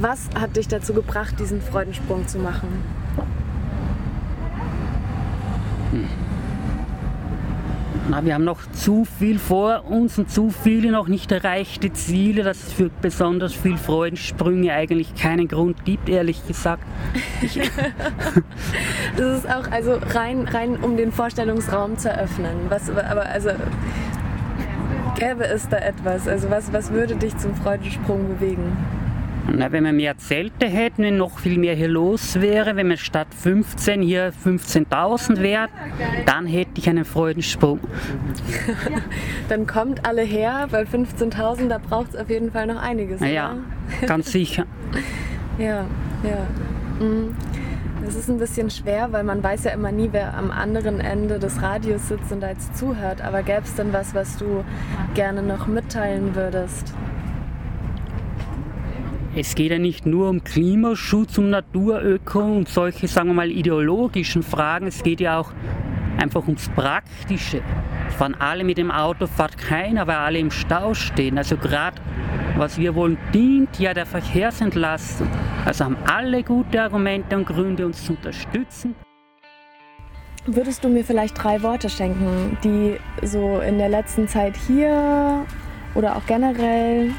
[0.00, 2.68] Was hat dich dazu gebracht, diesen Freudensprung zu machen?
[8.10, 12.42] Na, wir haben noch zu viel vor uns und zu viele noch nicht erreichte Ziele,
[12.42, 16.82] dass es für besonders viel Freudensprünge eigentlich keinen Grund gibt, ehrlich gesagt.
[19.16, 22.56] das ist auch also rein, rein um den Vorstellungsraum zu eröffnen.
[22.70, 23.50] Was, aber also
[25.18, 26.26] gäbe es da etwas?
[26.26, 28.74] Also was, was würde dich zum Freudensprung bewegen?
[29.50, 32.96] Na, wenn wir mehr Zelte hätten, wenn noch viel mehr hier los wäre, wenn wir
[32.96, 35.68] statt 15 hier 15.000 wären,
[36.26, 37.80] dann hätte ich einen Freudensprung.
[39.48, 43.20] dann kommt alle her, weil 15.000, da braucht es auf jeden Fall noch einiges.
[43.20, 43.56] Ja,
[44.06, 44.66] ganz sicher.
[45.58, 45.86] ja,
[46.22, 47.04] ja.
[47.04, 47.34] Mhm.
[48.04, 51.38] Das ist ein bisschen schwer, weil man weiß ja immer nie, wer am anderen Ende
[51.38, 53.22] des Radios sitzt und da jetzt zuhört.
[53.22, 54.64] Aber gäbe es denn was, was du
[55.14, 56.94] gerne noch mitteilen würdest?
[59.36, 64.42] Es geht ja nicht nur um Klimaschutz, um Naturöko und solche, sagen wir mal, ideologischen
[64.42, 64.86] Fragen.
[64.86, 65.52] Es geht ja auch
[66.18, 67.62] einfach ums Praktische.
[68.16, 71.38] Fahren alle mit dem Auto, fährt keiner, weil alle im Stau stehen.
[71.38, 72.00] Also gerade
[72.56, 75.28] was wir wollen, dient ja der Verkehrsentlastung.
[75.64, 78.96] Also haben alle gute Argumente und Gründe, uns zu unterstützen.
[80.46, 85.44] Würdest du mir vielleicht drei Worte schenken, die so in der letzten Zeit hier
[85.94, 87.12] oder auch generell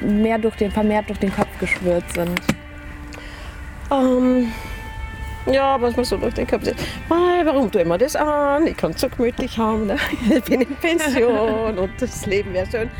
[0.00, 2.40] mehr durch den, vermehrt durch den Kopf geschwört sind?
[3.90, 4.52] Ähm,
[5.46, 6.76] ja, was man so durch den Kopf sieht.
[7.08, 8.66] Warum tun wir das an?
[8.66, 9.86] Ich kann es so gemütlich haben.
[9.86, 9.96] Ne?
[10.36, 12.90] Ich bin in Pension und das Leben wäre schön.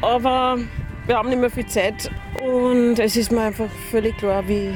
[0.00, 0.58] Aber
[1.06, 2.10] wir haben nicht mehr viel Zeit
[2.42, 4.72] und es ist mir einfach völlig klar, wie,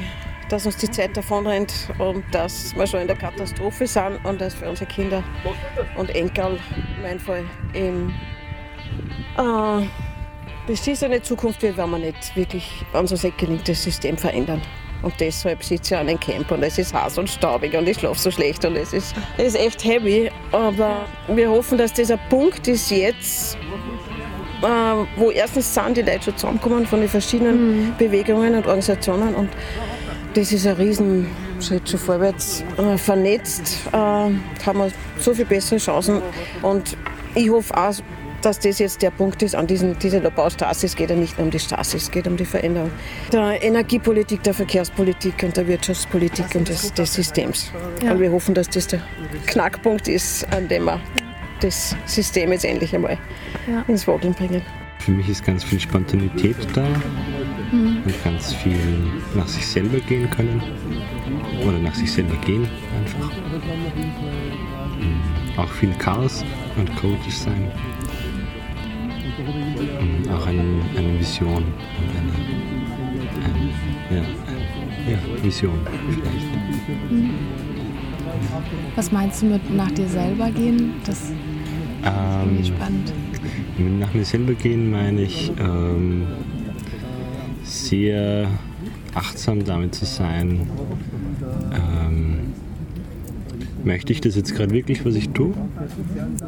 [0.49, 4.53] dass uns die Zeit davonrennt und dass wir schon in der Katastrophe sind und dass
[4.53, 5.23] für unsere Kinder
[5.95, 6.59] und Enkel,
[6.97, 8.13] in meinem Fall, im
[9.37, 9.85] äh,
[10.67, 14.61] beschissene Zukunft wird, wenn wir nicht wirklich unser säckeligtes System verändern.
[15.01, 17.99] Und deshalb sitze ich an einem Camp und es ist heiß und staubig und ich
[17.99, 20.31] schlafe so schlecht und es ist, es ist echt heavy.
[20.51, 23.55] Aber wir hoffen, dass dieser Punkt ist jetzt,
[24.63, 24.67] äh,
[25.17, 27.97] wo erstens sind die Leute schon zusammenkommen von den verschiedenen mhm.
[27.97, 29.49] Bewegungen und Organisationen und
[30.33, 32.63] das ist ein Riesenschritt schon vorwärts.
[32.77, 34.39] Äh, vernetzt äh, haben
[34.73, 36.21] wir so viel bessere Chancen
[36.61, 36.97] und
[37.35, 37.93] ich hoffe auch,
[38.45, 40.85] dass das jetzt der Punkt ist an diesen, dieser Baustraße.
[40.85, 42.91] Es geht ja nicht nur um die Straße, es geht um die Veränderung
[43.31, 47.71] der Energiepolitik, der Verkehrspolitik und der Wirtschaftspolitik und des, des Systems.
[48.03, 48.11] Ja.
[48.11, 49.01] Und wir hoffen, dass das der
[49.47, 51.01] Knackpunkt ist, an dem wir
[51.61, 53.17] das System jetzt endlich einmal
[53.67, 53.83] ja.
[53.87, 54.61] ins Wackeln bringen.
[54.99, 56.87] Für mich ist ganz viel Spontanität da
[57.71, 58.03] mhm.
[58.05, 58.77] und ganz viel
[59.33, 60.61] nach sich selber gehen können
[61.63, 62.67] oder nach sich selber gehen
[62.99, 63.31] einfach.
[64.99, 65.57] Mhm.
[65.57, 66.43] Auch viel Chaos
[66.77, 67.71] und chaotisch sein.
[69.99, 70.61] Und auch eine,
[70.97, 72.31] eine Vision und eine,
[74.09, 77.11] eine ja, ja, Vision vielleicht.
[77.11, 77.29] Mhm.
[78.95, 80.93] Was meinst du mit nach dir selber gehen?
[81.05, 81.33] Das ist
[82.03, 83.13] ähm, spannend.
[83.77, 86.23] Mit nach mir selber gehen meine ich ähm,
[87.63, 88.47] sehr
[89.13, 90.67] achtsam damit zu sein.
[91.73, 92.53] Ähm,
[93.83, 95.53] möchte ich das jetzt gerade wirklich, was ich tue?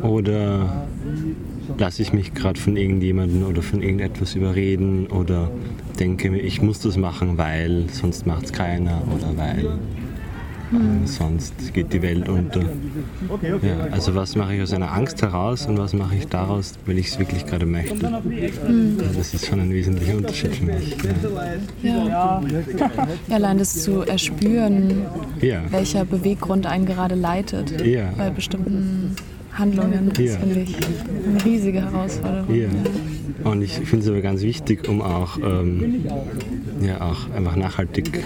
[0.02, 0.88] Oder
[1.77, 5.51] lasse ich mich gerade von irgendjemandem oder von irgendetwas überreden oder
[5.99, 9.80] denke mir, ich muss das machen, weil sonst macht es keiner oder weil
[10.71, 11.08] Mhm.
[11.08, 12.62] Sonst geht die Welt unter.
[12.62, 16.97] Ja, also was mache ich aus einer Angst heraus und was mache ich daraus, weil
[16.97, 17.95] ich es wirklich gerade möchte.
[17.95, 18.97] Mhm.
[18.99, 20.95] Also das ist schon ein wesentlicher Unterschied für mich.
[21.84, 22.08] Ja.
[22.08, 22.43] Ja.
[23.30, 25.06] Allein das zu erspüren,
[25.41, 25.62] ja.
[25.69, 27.73] welcher Beweggrund einen gerade leitet
[28.17, 29.15] bei bestimmten
[29.58, 30.76] Handlungen, das finde ich
[31.26, 32.48] eine riesige Herausforderung.
[33.43, 36.06] Und ich finde es aber ganz wichtig, um auch, ähm,
[36.82, 38.24] ja, auch einfach nachhaltig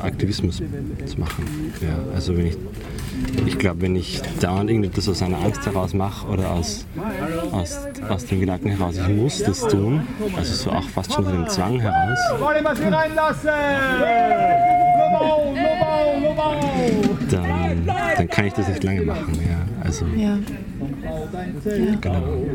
[0.00, 1.44] Aktivismus zu machen.
[1.80, 2.56] Ja, also wenn ich,
[3.46, 6.84] ich glaube, wenn ich dauernd irgendetwas aus einer Angst heraus mache oder aus,
[7.52, 10.02] aus, aus dem Gedanken heraus, ich muss das tun,
[10.36, 12.18] also so auch fast schon von dem Zwang heraus.
[17.30, 17.86] Dann,
[18.16, 19.32] dann kann ich das nicht lange machen.
[19.48, 19.73] Ja.
[19.84, 20.38] Also, ja.
[22.00, 22.46] Genau.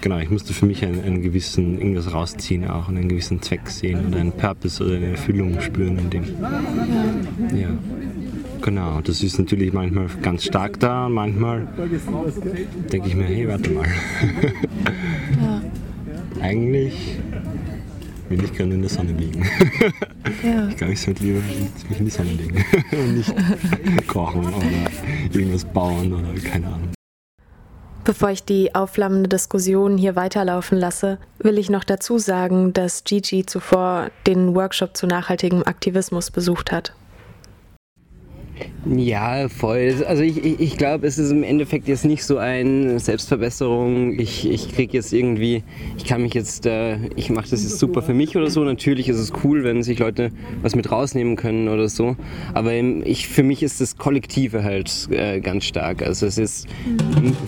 [0.00, 3.68] Genau, ich musste für mich einen, einen, gewissen, irgendwas rausziehen auch und einen gewissen Zweck
[3.68, 6.24] sehen oder einen Purpose oder eine Erfüllung spüren in dem.
[7.50, 7.58] Ja.
[7.58, 7.68] ja.
[8.62, 11.66] Genau, das ist natürlich manchmal ganz stark da und manchmal
[12.92, 13.86] denke ich mir, hey, warte mal.
[15.42, 15.62] ja.
[16.40, 17.18] Eigentlich
[18.28, 19.44] will ich gerne in der Sonne liegen.
[20.42, 20.68] Ja.
[20.68, 21.40] Ich glaube, ich sollte lieber
[21.88, 23.34] mich in die Sonne legen und nicht
[24.06, 24.66] kochen oder
[25.32, 26.92] irgendwas bauen oder keine Ahnung.
[28.04, 33.44] Bevor ich die aufflammende Diskussion hier weiterlaufen lasse, will ich noch dazu sagen, dass Gigi
[33.44, 36.92] zuvor den Workshop zu nachhaltigem Aktivismus besucht hat.
[38.88, 39.94] Ja, voll.
[40.06, 44.18] Also ich, ich, ich glaube, es ist im Endeffekt jetzt nicht so eine Selbstverbesserung.
[44.18, 45.64] Ich, ich kriege jetzt irgendwie,
[45.98, 48.62] ich kann mich jetzt, äh, ich mache das jetzt super für mich oder so.
[48.62, 50.30] Natürlich ist es cool, wenn sich Leute
[50.62, 52.16] was mit rausnehmen können oder so.
[52.54, 56.02] Aber ich, für mich ist das Kollektive halt äh, ganz stark.
[56.02, 56.68] Also es ist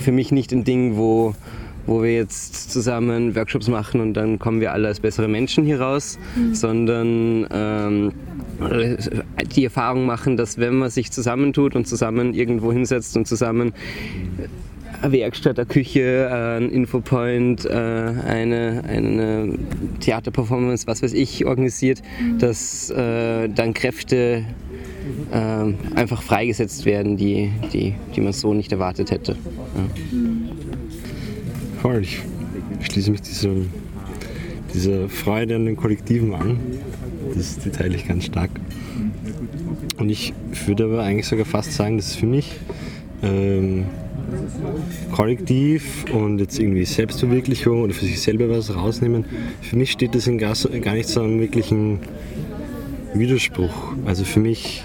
[0.00, 1.34] für mich nicht ein Ding, wo
[1.88, 5.80] wo wir jetzt zusammen Workshops machen und dann kommen wir alle als bessere Menschen hier
[5.80, 6.54] raus, mhm.
[6.54, 8.12] sondern ähm,
[9.56, 13.72] die Erfahrung machen, dass wenn man sich zusammentut und zusammen irgendwo hinsetzt und zusammen
[15.00, 19.58] eine Werkstatt, eine Küche, ein Infopoint, äh, eine, eine
[20.00, 22.38] Theaterperformance, was weiß ich, organisiert, mhm.
[22.38, 24.44] dass äh, dann Kräfte
[25.32, 29.32] äh, einfach freigesetzt werden, die, die, die man so nicht erwartet hätte.
[29.32, 30.18] Ja.
[30.18, 30.47] Mhm.
[31.80, 32.20] Voll, ich
[32.80, 33.50] schließe mich dieser,
[34.74, 36.58] dieser Freude an den Kollektiven an.
[37.34, 38.50] Das, die teile ich ganz stark.
[39.96, 40.32] Und ich
[40.66, 42.56] würde aber eigentlich sogar fast sagen, dass es für mich
[43.22, 43.86] ähm,
[45.12, 49.24] Kollektiv und jetzt irgendwie Selbstverwirklichung oder für sich selber was rausnehmen,
[49.62, 52.00] für mich steht das in gar, gar nicht so einem wirklichen
[53.14, 53.94] Widerspruch.
[54.04, 54.84] Also für mich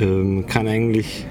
[0.00, 1.26] ähm, kann eigentlich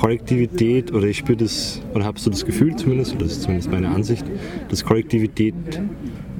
[0.00, 3.70] Kollektivität, oder ich spüre das, oder habe so das Gefühl zumindest, oder das ist zumindest
[3.70, 4.24] meine Ansicht,
[4.70, 5.54] dass Kollektivität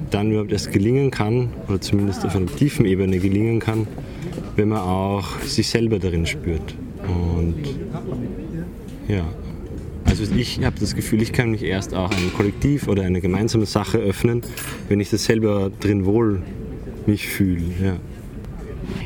[0.09, 3.85] dann überhaupt erst gelingen kann, oder zumindest auf einer tiefen Ebene gelingen kann,
[4.55, 6.73] wenn man auch sich selber darin spürt.
[7.03, 7.53] Und
[9.07, 9.25] ja,
[10.05, 13.67] also ich habe das Gefühl, ich kann mich erst auch einem Kollektiv oder eine gemeinsame
[13.67, 14.41] Sache öffnen,
[14.89, 16.41] wenn ich das selber drin wohl
[17.05, 17.61] mich fühle.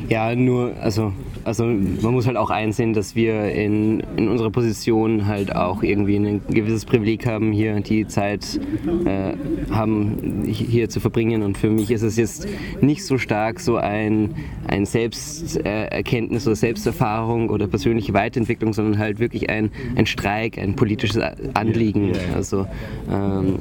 [0.08, 0.30] Ja.
[0.30, 1.12] ja, nur, also
[1.46, 6.16] also man muss halt auch einsehen, dass wir in, in unserer Position halt auch irgendwie
[6.16, 8.58] ein gewisses Privileg haben, hier die Zeit
[9.04, 9.34] äh,
[9.70, 11.42] haben, hier zu verbringen.
[11.42, 12.48] Und für mich ist es jetzt
[12.80, 14.34] nicht so stark so ein,
[14.66, 21.22] ein Selbsterkenntnis oder Selbsterfahrung oder persönliche Weiterentwicklung, sondern halt wirklich ein, ein Streik, ein politisches
[21.54, 22.12] Anliegen.
[22.34, 22.66] Also
[23.08, 23.60] ähm,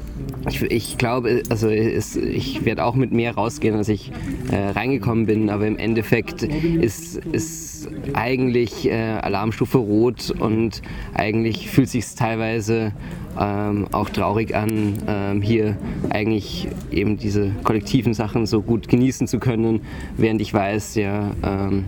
[0.49, 4.11] ich, ich, glaube, also es, ich werde auch mit mehr rausgehen, als ich
[4.51, 7.74] äh, reingekommen bin, aber im Endeffekt ist, ist
[8.13, 10.81] eigentlich äh, Alarmstufe rot und
[11.13, 12.91] eigentlich fühlt sich teilweise
[13.39, 15.77] ähm, auch traurig an, ähm, hier
[16.09, 19.81] eigentlich eben diese kollektiven Sachen so gut genießen zu können,
[20.17, 21.85] während ich weiß, ja, ähm,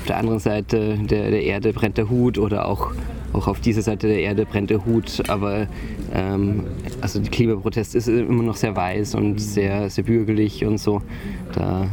[0.00, 2.92] auf der anderen Seite der, der Erde brennt der Hut oder auch
[3.32, 5.68] auch auf dieser Seite der Erde brennt der Hut, aber
[6.12, 6.64] ähm,
[7.00, 11.02] also der Klimaprotest ist immer noch sehr weiß und sehr, sehr bürgerlich und so.
[11.54, 11.88] Da,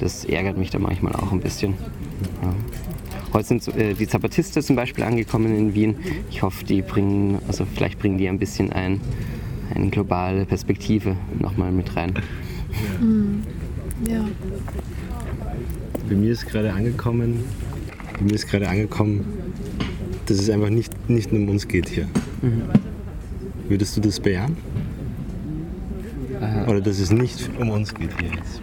[0.00, 1.74] das ärgert mich da manchmal auch ein bisschen.
[2.42, 2.54] Ja.
[3.32, 5.96] Heute sind äh, die Zapatisten zum Beispiel angekommen in Wien.
[6.30, 9.00] Ich hoffe, die bringen, also vielleicht bringen die ein bisschen ein,
[9.74, 12.14] eine globale Perspektive nochmal mit rein.
[13.00, 13.42] Mhm.
[14.08, 14.24] Ja.
[16.08, 17.44] Bei mir ist gerade angekommen,
[18.18, 19.24] bei mir ist gerade angekommen,
[20.26, 22.08] dass es einfach nicht, nicht um uns geht hier.
[22.40, 22.62] Mhm.
[23.68, 24.56] Würdest du das bejahen?
[26.40, 26.66] Aha.
[26.66, 28.62] Oder dass es nicht um uns geht hier jetzt?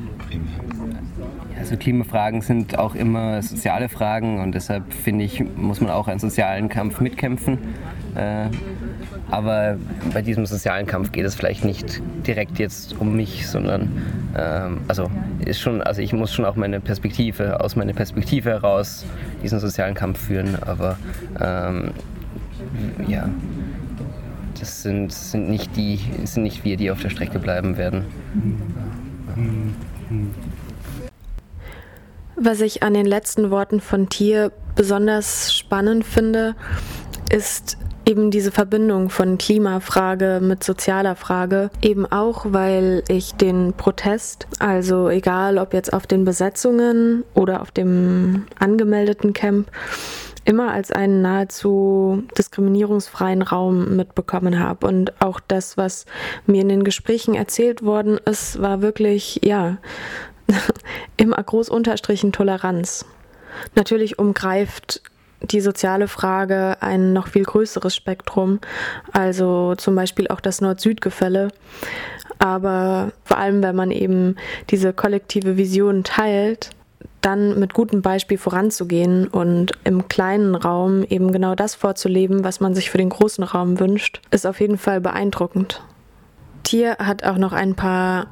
[1.66, 6.20] Also Klimafragen sind auch immer soziale Fragen und deshalb finde ich, muss man auch einen
[6.20, 7.58] sozialen Kampf mitkämpfen.
[8.14, 8.50] Äh,
[9.32, 9.78] aber
[10.14, 13.90] bei diesem sozialen Kampf geht es vielleicht nicht direkt jetzt um mich, sondern
[14.38, 15.10] ähm, also
[15.44, 19.04] ist schon, also ich muss schon auch meine Perspektive, aus meiner Perspektive heraus
[19.42, 20.62] diesen sozialen Kampf führen.
[20.62, 21.00] Aber
[21.42, 21.94] ähm,
[23.08, 23.28] ja,
[24.60, 28.06] das sind, sind nicht die, sind nicht wir, die auf der Strecke bleiben werden.
[32.38, 36.56] Was ich an den letzten Worten von Tier besonders spannend finde,
[37.32, 44.48] ist eben diese Verbindung von Klimafrage mit sozialer Frage, eben auch, weil ich den Protest,
[44.60, 49.72] also egal ob jetzt auf den Besetzungen oder auf dem angemeldeten Camp,
[50.44, 54.86] immer als einen nahezu diskriminierungsfreien Raum mitbekommen habe.
[54.86, 56.06] Und auch das, was
[56.46, 59.78] mir in den Gesprächen erzählt worden ist, war wirklich, ja,
[61.18, 63.06] immer groß unterstrichen Toleranz.
[63.76, 65.02] Natürlich umgreift
[65.42, 68.60] die soziale Frage ein noch viel größeres Spektrum,
[69.12, 71.50] also zum Beispiel auch das Nord-Süd-Gefälle.
[72.40, 74.36] Aber vor allem, wenn man eben
[74.70, 76.72] diese kollektive Vision teilt,
[77.22, 82.76] dann mit gutem Beispiel voranzugehen und im kleinen Raum eben genau das vorzuleben, was man
[82.76, 85.82] sich für den großen Raum wünscht, ist auf jeden Fall beeindruckend.
[86.64, 88.28] Tier hat auch noch ein paar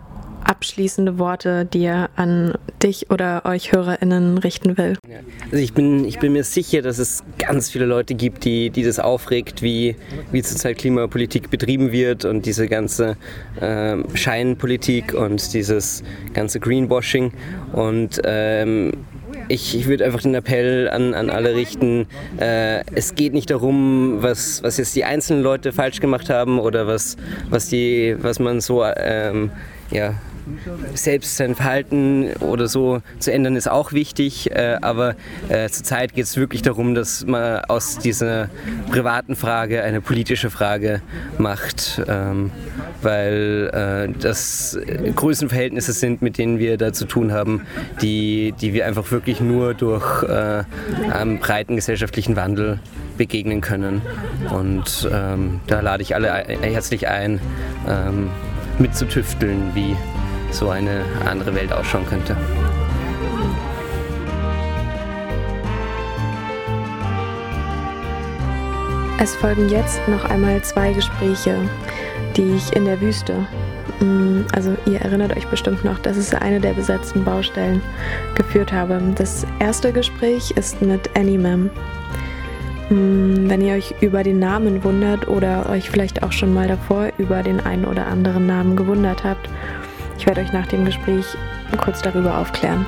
[0.45, 4.97] abschließende Worte, die er an dich oder euch HörerInnen richten will?
[5.45, 8.83] Also ich bin, ich bin mir sicher, dass es ganz viele Leute gibt, die, die
[8.83, 9.95] das aufregt, wie,
[10.31, 13.17] wie zurzeit Klimapolitik betrieben wird und diese ganze
[13.59, 17.31] äh, Scheinpolitik und dieses ganze Greenwashing.
[17.71, 18.91] Und ähm,
[19.47, 22.07] ich, ich würde einfach den Appell an, an alle richten,
[22.39, 26.87] äh, es geht nicht darum, was, was jetzt die einzelnen Leute falsch gemacht haben oder
[26.87, 27.17] was,
[27.49, 29.51] was, die, was man so ähm,
[29.91, 30.15] ja,
[30.93, 35.15] selbst sein Verhalten oder so zu ändern ist auch wichtig, äh, aber
[35.49, 38.49] äh, zurzeit geht es wirklich darum, dass man aus dieser
[38.91, 41.01] privaten Frage eine politische Frage
[41.37, 42.51] macht, ähm,
[43.01, 44.77] weil äh, das
[45.15, 47.61] Größenverhältnisse sind, mit denen wir da zu tun haben,
[48.01, 50.63] die, die wir einfach wirklich nur durch äh,
[51.11, 52.79] einen breiten gesellschaftlichen Wandel
[53.17, 54.01] begegnen können.
[54.49, 57.39] Und ähm, da lade ich alle herzlich ein,
[57.87, 58.29] ähm,
[58.79, 59.95] mitzutüfteln, wie
[60.53, 62.37] so eine andere Welt ausschauen könnte.
[69.23, 71.57] Es folgen jetzt noch einmal zwei Gespräche,
[72.35, 73.47] die ich in der Wüste,
[74.01, 77.81] mm, also ihr erinnert euch bestimmt noch, das ist eine der besetzten Baustellen,
[78.35, 79.01] geführt habe.
[79.15, 81.69] Das erste Gespräch ist mit Annie Mem.
[82.89, 87.09] Mm, wenn ihr euch über den Namen wundert oder euch vielleicht auch schon mal davor
[87.17, 89.47] über den einen oder anderen Namen gewundert habt,
[90.17, 91.25] ich werde euch nach dem Gespräch
[91.77, 92.85] kurz darüber aufklären.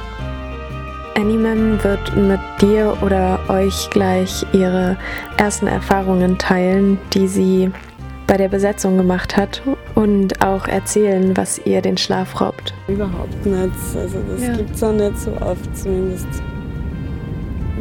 [1.16, 4.98] Animem wird mit dir oder euch gleich ihre
[5.38, 7.72] ersten Erfahrungen teilen, die sie
[8.28, 9.62] bei der Besetzung gemacht hat
[9.94, 12.74] und auch erzählen, was ihr den Schlaf raubt.
[12.88, 13.72] Überhaupt nicht.
[13.96, 14.58] Also das ja.
[14.58, 16.28] gibt es auch nicht so oft zumindest.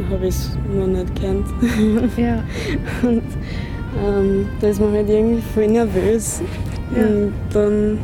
[0.09, 1.47] Habe ich es noch nicht kennt.
[2.17, 2.43] Ja.
[3.01, 3.23] und
[4.05, 6.41] ähm, da ist man halt irgendwie voll nervös.
[6.95, 7.05] Ja.
[7.05, 7.97] Und dann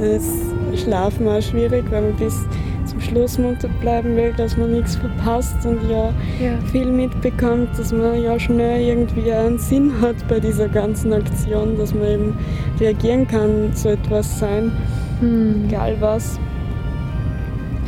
[0.00, 2.46] ist Schlafen auch schwierig, weil man bis
[2.86, 8.22] zum Schlussmutter bleiben will, dass man nichts verpasst und ja, ja, viel mitbekommt, dass man
[8.22, 12.38] ja schnell irgendwie einen Sinn hat bei dieser ganzen Aktion, dass man eben
[12.80, 14.72] reagieren kann, so etwas sein,
[15.20, 15.64] hm.
[15.68, 16.38] egal was.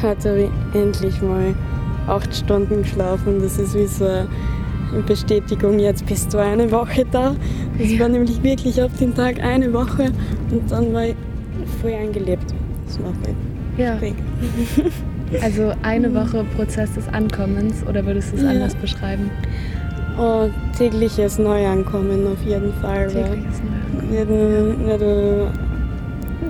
[0.02, 1.54] Heute habe ich endlich mal
[2.06, 3.40] acht Stunden geschlafen.
[3.40, 4.28] Das ist wie so eine
[5.06, 7.34] Bestätigung, jetzt bist du eine Woche da.
[7.78, 8.00] Das ja.
[8.00, 10.12] war nämlich wirklich auf den Tag eine Woche
[10.50, 11.16] und dann war ich
[11.80, 12.54] voll eingelebt.
[12.88, 13.12] Das war
[13.76, 13.98] ja.
[15.42, 18.48] Also eine Woche Prozess des Ankommens oder würdest du es ja.
[18.48, 19.30] anders beschreiben?
[20.18, 23.08] Oh, tägliches Neuankommen auf jeden Fall.
[23.08, 24.86] Tägliches Neuankommen.
[24.86, 25.52] Weil du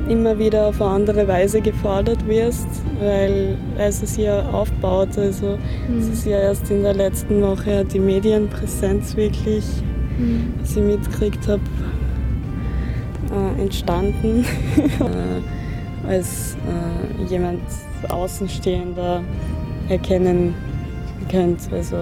[0.09, 2.68] immer wieder auf eine andere Weise gefordert wirst,
[3.01, 5.18] weil es sich ja aufbaut.
[5.18, 5.59] Also
[5.89, 5.99] mhm.
[5.99, 9.64] es ist ja erst in der letzten Woche die Medienpräsenz wirklich,
[10.18, 10.55] mhm.
[10.61, 11.62] was ich mitgekriegt habe,
[13.34, 14.45] äh, entstanden.
[16.09, 17.61] als äh, jemand
[18.09, 19.22] Außenstehender
[19.88, 20.54] erkennen
[21.30, 21.61] könnt.
[21.72, 21.96] Also,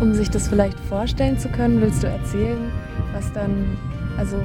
[0.00, 2.70] um sich das vielleicht vorstellen zu können, willst du erzählen,
[3.12, 3.76] was dann,
[4.16, 4.36] also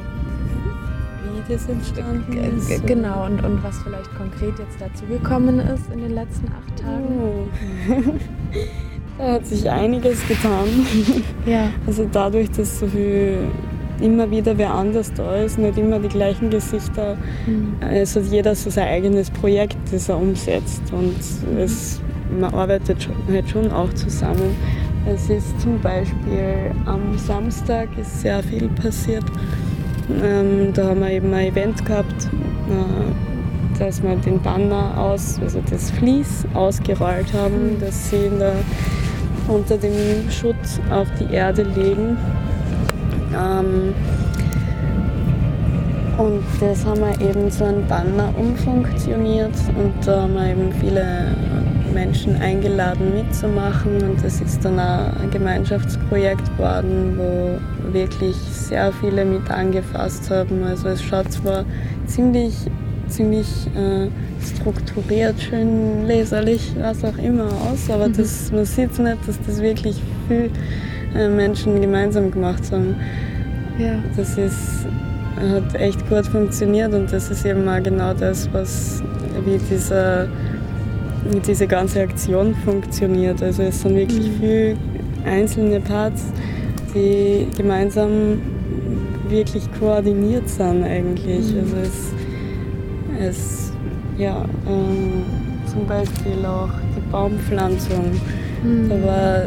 [1.24, 2.86] wie das entstanden ist?
[2.86, 7.20] Genau, und, und was vielleicht konkret jetzt dazugekommen ist in den letzten acht Tagen?
[7.22, 7.47] Oh.
[9.18, 10.66] da hat sich einiges getan.
[11.45, 11.70] Ja.
[11.86, 13.38] Also dadurch, dass so viel
[14.02, 17.18] immer wieder wer anders da ist, nicht immer die gleichen Gesichter.
[17.46, 17.76] Mhm.
[17.82, 21.16] Es hat jeder so sein eigenes Projekt, das er umsetzt und
[21.58, 22.02] es,
[22.39, 24.56] man arbeitet schon, halt schon auch zusammen.
[25.08, 29.26] Es ist zum Beispiel am Samstag ist sehr viel passiert.
[30.24, 35.62] Ähm, da haben wir eben ein Event gehabt, äh, dass wir den Banner aus, also
[35.70, 37.80] das Vlies ausgerollt haben, mhm.
[37.80, 38.56] dass sie der,
[39.48, 40.56] unter dem Schutt
[40.89, 42.18] auf die Erde legen
[43.34, 43.93] ähm,
[46.17, 51.36] und das haben wir eben so ein Banner umfunktioniert und da haben wir eben viele
[51.93, 59.26] Menschen eingeladen mitzumachen und das ist dann auch ein Gemeinschaftsprojekt geworden, wo wirklich sehr viele
[59.26, 60.63] mit angefasst haben.
[60.63, 61.65] Also es schaut zwar
[62.05, 62.53] ziemlich,
[63.07, 64.07] ziemlich äh,
[64.41, 68.13] strukturiert, schön leserlich, was auch immer aus, aber mhm.
[68.13, 70.49] das, man sieht nicht, dass das wirklich viel
[71.16, 72.95] Menschen gemeinsam gemacht haben.
[73.78, 73.95] Ja.
[74.16, 74.86] Das ist,
[75.38, 79.03] hat echt gut funktioniert und das ist eben auch genau das, was
[79.45, 80.28] wie dieser,
[81.45, 83.41] diese ganze Aktion funktioniert.
[83.41, 84.39] Also es sind wirklich mhm.
[84.39, 84.78] viele
[85.26, 86.24] einzelne Parts,
[86.93, 88.41] die gemeinsam
[89.28, 91.51] wirklich koordiniert sind eigentlich.
[91.51, 91.59] Mhm.
[91.59, 92.13] Also es,
[93.20, 93.72] es
[94.18, 95.24] ja, ähm,
[95.72, 98.11] zum Beispiel auch die Baumpflanzung.
[98.63, 98.89] Mhm.
[98.89, 99.41] Da war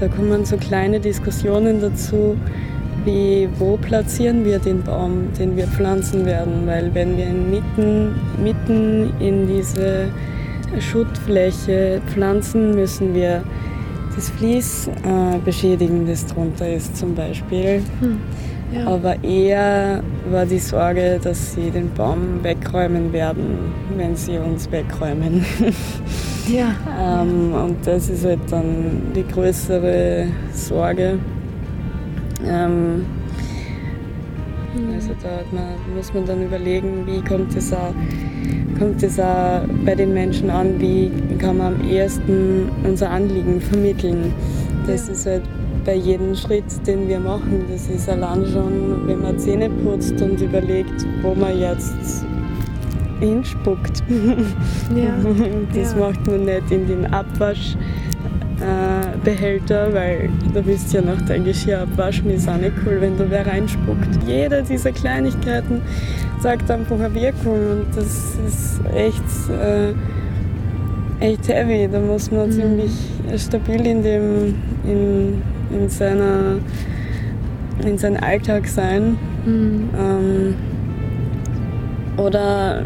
[0.00, 2.36] da kommen so kleine Diskussionen dazu,
[3.04, 6.66] wie wo platzieren wir den Baum, den wir pflanzen werden.
[6.66, 10.08] Weil wenn wir ihn mitten, mitten in diese
[10.80, 13.42] Schuttfläche pflanzen, müssen wir
[14.14, 17.82] das Vlies äh, beschädigen, das drunter ist zum Beispiel.
[18.00, 18.18] Hm.
[18.72, 18.86] Ja.
[18.86, 25.44] Aber eher war die Sorge, dass sie den Baum wegräumen werden, wenn sie uns wegräumen.
[26.48, 27.22] Ja.
[27.22, 31.18] ähm, und das ist halt dann die größere Sorge.
[32.46, 33.04] Ähm,
[34.94, 37.92] also da man, muss man dann überlegen, wie kommt es auch,
[38.78, 44.32] kommt es auch bei den Menschen an, wie kann man am ehesten unser Anliegen vermitteln.
[44.86, 45.12] Das ja.
[45.12, 45.42] ist halt
[45.84, 47.64] bei jedem Schritt, den wir machen.
[47.70, 52.24] Das ist allein schon, wenn man Zähne putzt und überlegt, wo man jetzt
[53.20, 54.02] hinspuckt.
[54.94, 55.14] Ja.
[55.74, 55.98] Das ja.
[55.98, 62.48] macht man nicht in den Abwaschbehälter, weil du willst ja noch dein Geschirr abwaschen, ist
[62.48, 64.08] auch nicht cool, wenn du wer reinspuckt.
[64.26, 65.82] Jede dieser Kleinigkeiten
[66.40, 69.92] sagt einfach eine Wirkung und das ist echt, äh,
[71.20, 71.88] echt heavy.
[71.90, 72.52] Da muss man mhm.
[72.52, 72.92] ziemlich
[73.36, 74.54] stabil in, dem,
[74.84, 75.42] in,
[75.76, 76.56] in, seiner,
[77.84, 79.18] in seinem Alltag sein.
[79.44, 79.90] Mhm.
[79.98, 80.54] Ähm,
[82.18, 82.84] oder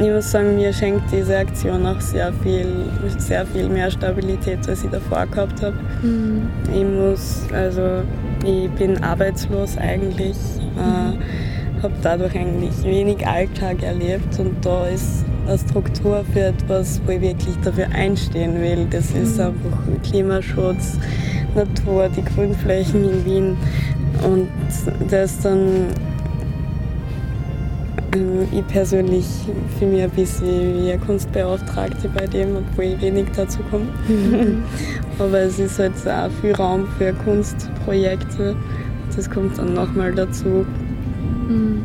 [0.00, 2.68] ich muss sagen, mir schenkt diese Aktion auch sehr viel,
[3.18, 5.76] sehr viel mehr Stabilität, als ich davor gehabt habe.
[6.02, 6.48] Mhm.
[6.72, 8.02] Ich muss, also
[8.44, 10.36] ich bin arbeitslos eigentlich,
[10.74, 11.18] mhm.
[11.78, 17.12] äh, habe dadurch eigentlich wenig Alltag erlebt und da ist eine Struktur für etwas, wo
[17.12, 18.86] ich wirklich dafür einstehen will.
[18.90, 19.44] Das ist mhm.
[19.44, 20.98] einfach Klimaschutz,
[21.54, 23.56] Natur, die Grünflächen in Wien
[24.24, 24.48] und
[25.10, 25.88] das dann
[28.52, 29.26] ich persönlich
[29.78, 33.86] fühle mich ein bisschen wie eine Kunstbeauftragte bei dem, obwohl ich wenig dazu komme.
[34.08, 34.62] Mhm.
[35.18, 38.56] Aber es ist halt auch viel Raum für Kunstprojekte.
[39.14, 40.66] Das kommt dann nochmal dazu.
[41.48, 41.82] Mhm.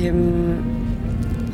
[0.00, 0.58] Eben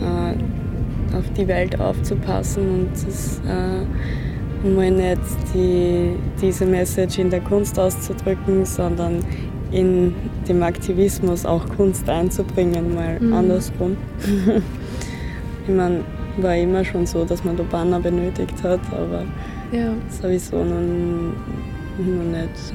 [0.01, 5.21] äh, auf die Welt aufzupassen und das, äh, mal nicht
[5.55, 9.19] die, diese Message in der Kunst auszudrücken, sondern
[9.71, 10.15] in
[10.49, 13.33] dem Aktivismus auch Kunst einzubringen, mal mhm.
[13.33, 13.97] andersrum.
[15.67, 16.01] ich meine,
[16.39, 19.25] war immer schon so, dass man da Banner benötigt hat, aber
[19.73, 19.93] ja.
[20.09, 20.81] sowieso noch,
[21.99, 22.75] noch nicht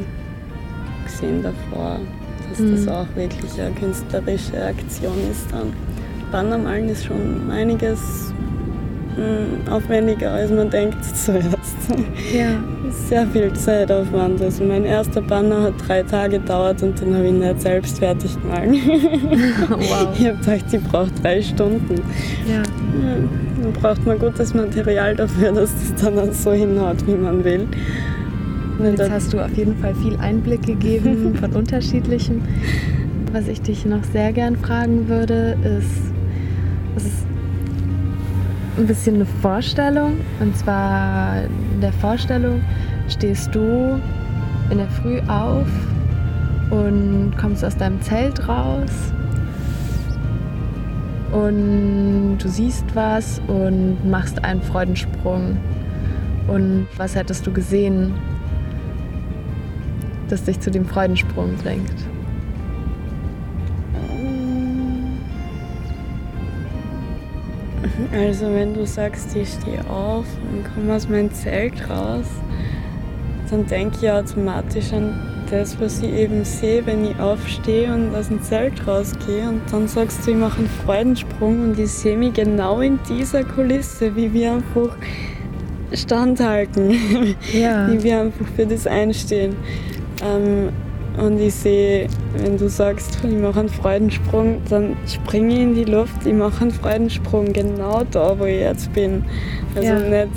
[1.06, 2.00] gesehen davor,
[2.50, 2.72] dass mhm.
[2.72, 5.52] das auch wirklich eine künstlerische Aktion ist.
[5.52, 5.74] Dann
[6.32, 8.34] Banner malen ist schon einiges
[9.18, 11.78] mh, aufwendiger, als man denkt zuerst.
[12.34, 12.62] Ja.
[12.92, 14.42] Sehr viel Zeitaufwand.
[14.42, 18.32] Also mein erster Banner hat drei Tage gedauert und den habe ich nicht selbst fertig
[18.42, 18.70] gemalt.
[19.70, 20.08] wow.
[20.18, 21.96] Ich habe gedacht, die braucht drei Stunden.
[22.48, 22.64] Ja.
[23.62, 27.68] Dann braucht man gutes Material dafür, dass das dann so hinhaut, wie man will.
[28.82, 32.42] Jetzt hast du auf jeden Fall viel Einblick gegeben von unterschiedlichem.
[33.32, 36.14] Was ich dich noch sehr gern fragen würde, ist,
[36.96, 37.26] es ist
[38.78, 40.14] ein bisschen eine Vorstellung.
[40.40, 41.44] Und zwar
[41.80, 42.62] in der Vorstellung
[43.08, 44.02] stehst du
[44.70, 45.66] in der Früh auf
[46.72, 49.14] und kommst aus deinem Zelt raus
[51.32, 55.56] und du siehst was und machst einen Freudensprung.
[56.50, 58.14] Und was hättest du gesehen,
[60.28, 61.96] das dich zu dem Freudensprung bringt?
[68.12, 72.26] Also wenn du sagst, ich stehe auf und komme aus meinem Zelt raus,
[73.50, 75.20] dann denke ich automatisch an
[75.50, 79.50] das, was ich eben sehe, wenn ich aufstehe und aus dem Zelt rausgehe.
[79.50, 83.44] Und dann sagst du, ich mache einen Freudensprung und ich sehe mich genau in dieser
[83.44, 84.96] Kulisse, wie wir einfach
[85.94, 87.88] standhalten, ja.
[87.92, 89.56] wie wir einfach für das einstehen.
[90.24, 90.70] Ähm,
[91.20, 92.08] und ich sehe,
[92.38, 96.62] wenn du sagst, ich mache einen Freudensprung, dann springe ich in die Luft, ich mache
[96.62, 99.24] einen Freudensprung genau da, wo ich jetzt bin.
[99.76, 100.00] Also ja.
[100.00, 100.34] nicht,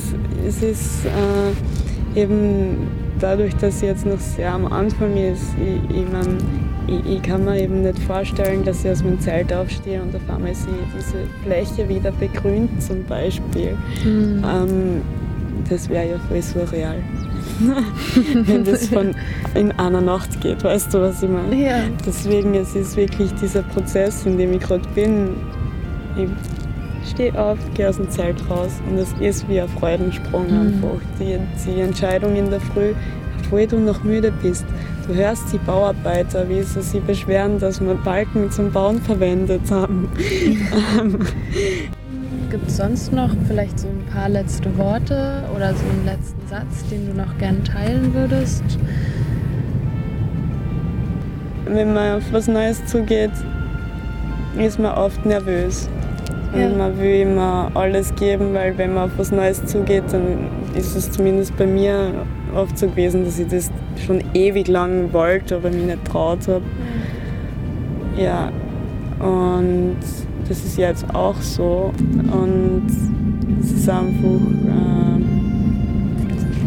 [0.46, 2.88] es ist äh, eben
[3.20, 6.38] dadurch, dass ich jetzt noch sehr am Anfang ist, ich, ich, mein,
[6.88, 10.34] ich, ich, kann mir eben nicht vorstellen, dass ich aus meinem Zelt aufstehe und auf
[10.34, 13.76] einmal sehe diese Fläche wieder begrünt zum Beispiel.
[14.04, 14.44] Mhm.
[14.44, 15.02] Ähm,
[15.68, 16.96] das wäre ja voll surreal.
[18.34, 19.14] wenn das von
[19.54, 21.54] in einer Nacht geht, weißt du, was ich meine?
[21.54, 21.78] Ja.
[22.06, 25.30] Deswegen es ist wirklich dieser Prozess, in dem ich gerade bin.
[26.16, 26.28] Ich
[27.10, 30.60] stehe auf, gehe aus dem Zelt raus und es ist wie ein Freudensprung mhm.
[30.60, 31.00] einfach.
[31.18, 32.92] Die, die Entscheidung in der Früh,
[33.38, 34.64] obwohl du noch müde bist,
[35.06, 40.08] du hörst die Bauarbeiter, wie sie sich beschweren, dass wir Balken zum Bauen verwendet haben.
[42.53, 46.86] Gibt es sonst noch vielleicht so ein paar letzte Worte oder so einen letzten Satz,
[46.90, 48.62] den du noch gerne teilen würdest?
[51.64, 53.30] Wenn man auf was Neues zugeht,
[54.59, 55.88] ist man oft nervös.
[56.55, 56.66] Ja.
[56.66, 60.94] Und man will immer alles geben, weil wenn man auf was Neues zugeht, dann ist
[60.94, 62.12] es zumindest bei mir
[62.55, 63.70] oft so gewesen, dass ich das
[64.05, 66.64] schon ewig lang wollte, aber mich nicht traut habe.
[68.18, 68.53] Ja,
[69.20, 69.96] und
[70.49, 71.93] das ist jetzt auch so.
[72.32, 72.86] Und
[73.61, 75.12] es ist einfach, äh,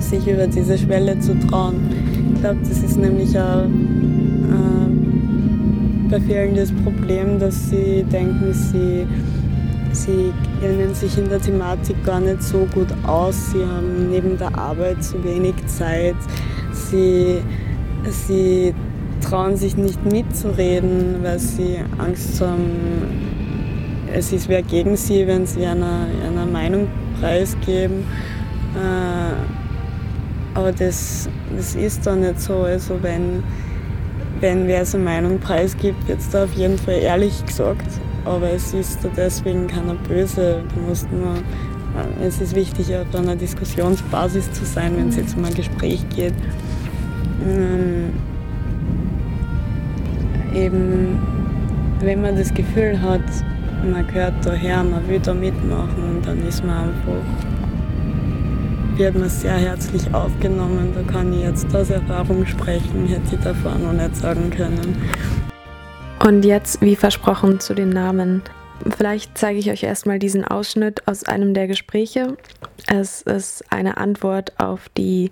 [0.02, 1.76] sich über diese Schwelle zu trauen.
[2.34, 4.06] Ich glaube, das ist nämlich ein
[6.12, 6.20] äh, bei
[6.84, 9.08] Problem, dass sie denken, sie,
[9.92, 13.52] sie kennen sich in der Thematik gar nicht so gut aus.
[13.52, 16.16] Sie haben neben der Arbeit zu wenig Zeit.
[16.72, 17.40] Sie,
[18.10, 18.74] sie
[19.22, 23.35] trauen sich nicht mitzureden, weil sie Angst haben,
[24.16, 26.88] es ist wer gegen sie, wenn sie einer, einer Meinung
[27.20, 28.06] preisgeben.
[28.76, 32.60] Äh, aber das, das ist da nicht so.
[32.60, 33.44] Also wenn,
[34.40, 37.88] wenn wer seine Meinung preisgibt, wird es da auf jeden Fall ehrlich gesagt.
[38.24, 40.64] Aber es ist da deswegen keiner böse.
[40.74, 45.36] Du musst nur, äh, es ist wichtig, auf einer Diskussionsbasis zu sein, wenn es jetzt
[45.36, 46.34] um ein Gespräch geht.
[47.46, 48.14] Ähm,
[50.56, 51.20] eben,
[52.00, 53.22] wenn man das Gefühl hat,
[53.84, 57.22] man gehört daher, man will da mitmachen und dann ist man einfach,
[58.98, 60.94] wird man sehr herzlich aufgenommen.
[60.96, 64.96] Da kann ich jetzt aus Erfahrung sprechen, hätte ich davor noch nicht sagen können.
[66.26, 68.42] Und jetzt, wie versprochen, zu den Namen.
[68.98, 72.38] Vielleicht zeige ich euch erstmal diesen Ausschnitt aus einem der Gespräche.
[72.88, 75.32] Es ist eine Antwort auf die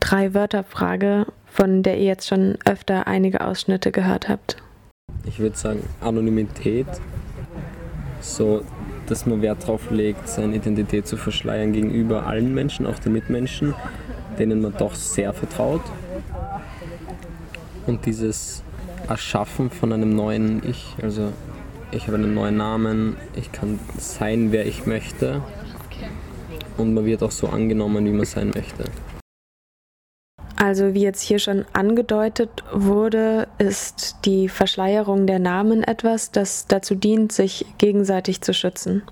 [0.00, 4.56] Drei-Wörter-Frage, von der ihr jetzt schon öfter einige Ausschnitte gehört habt.
[5.24, 6.86] Ich würde sagen Anonymität,
[8.22, 8.62] so
[9.06, 13.74] dass man Wert darauf legt, seine Identität zu verschleiern gegenüber allen Menschen, auch den Mitmenschen,
[14.38, 15.82] denen man doch sehr vertraut.
[17.86, 18.62] Und dieses
[19.08, 21.28] Erschaffen von einem neuen Ich, also
[21.90, 25.42] ich habe einen neuen Namen, ich kann sein, wer ich möchte
[26.78, 28.84] und man wird auch so angenommen, wie man sein möchte.
[30.62, 36.94] Also wie jetzt hier schon angedeutet wurde, ist die Verschleierung der Namen etwas, das dazu
[36.94, 39.02] dient, sich gegenseitig zu schützen.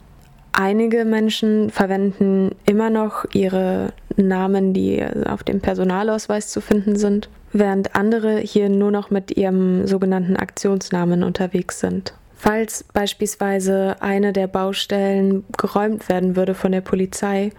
[0.53, 7.97] Einige Menschen verwenden immer noch ihre Namen, die auf dem Personalausweis zu finden sind, während
[7.97, 12.15] andere hier nur noch mit ihrem sogenannten Aktionsnamen unterwegs sind.
[12.37, 17.51] Falls beispielsweise eine der Baustellen geräumt werden würde von der Polizei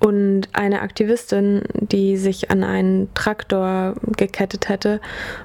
[0.00, 5.00] und eine Aktivistin, die sich an einen Traktor gekettet hätte,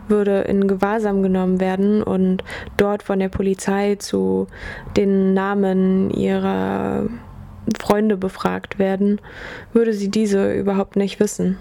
[0.07, 2.43] würde in Gewahrsam genommen werden und
[2.77, 4.47] dort von der Polizei zu
[4.97, 7.07] den Namen ihrer
[7.77, 9.21] Freunde befragt werden,
[9.73, 11.57] würde sie diese überhaupt nicht wissen.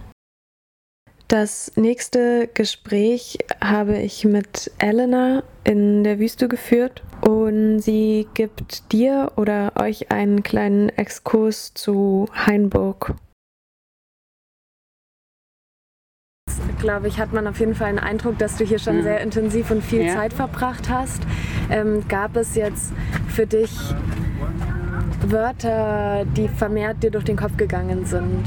[1.29, 9.33] Das nächste Gespräch habe ich mit Elena in der Wüste geführt und sie gibt dir
[9.37, 13.15] oder euch einen kleinen Exkurs zu Hainburg.
[16.81, 19.71] glaube ich, hat man auf jeden Fall einen Eindruck, dass du hier schon sehr intensiv
[19.71, 20.15] und viel ja.
[20.15, 21.23] Zeit verbracht hast.
[21.71, 22.93] Ähm, gab es jetzt
[23.29, 23.73] für dich
[25.27, 28.45] Wörter, die vermehrt dir durch den Kopf gegangen sind?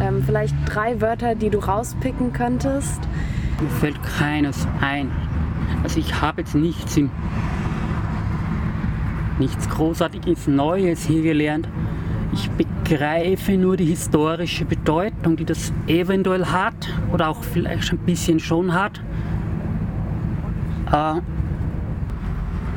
[0.00, 3.00] Ähm, vielleicht drei Wörter, die du rauspicken könntest?
[3.60, 5.10] Mir fällt keines ein.
[5.82, 7.10] Also ich habe jetzt nichts, im,
[9.38, 11.68] nichts Großartiges Neues hier gelernt.
[12.32, 16.74] Ich begreife nur die historische Bedeutung, die das eventuell hat
[17.12, 19.00] oder auch vielleicht ein bisschen schon hat.
[20.90, 21.20] Äh,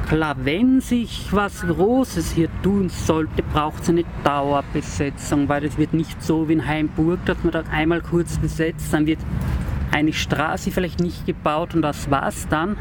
[0.08, 5.94] Klar, wenn sich was Großes hier tun sollte, braucht es eine Dauerbesetzung, weil es wird
[5.94, 9.20] nicht so wie in Heimburg, dass man da einmal kurz besetzt, dann wird
[9.92, 12.78] eine Straße vielleicht nicht gebaut und das war's dann.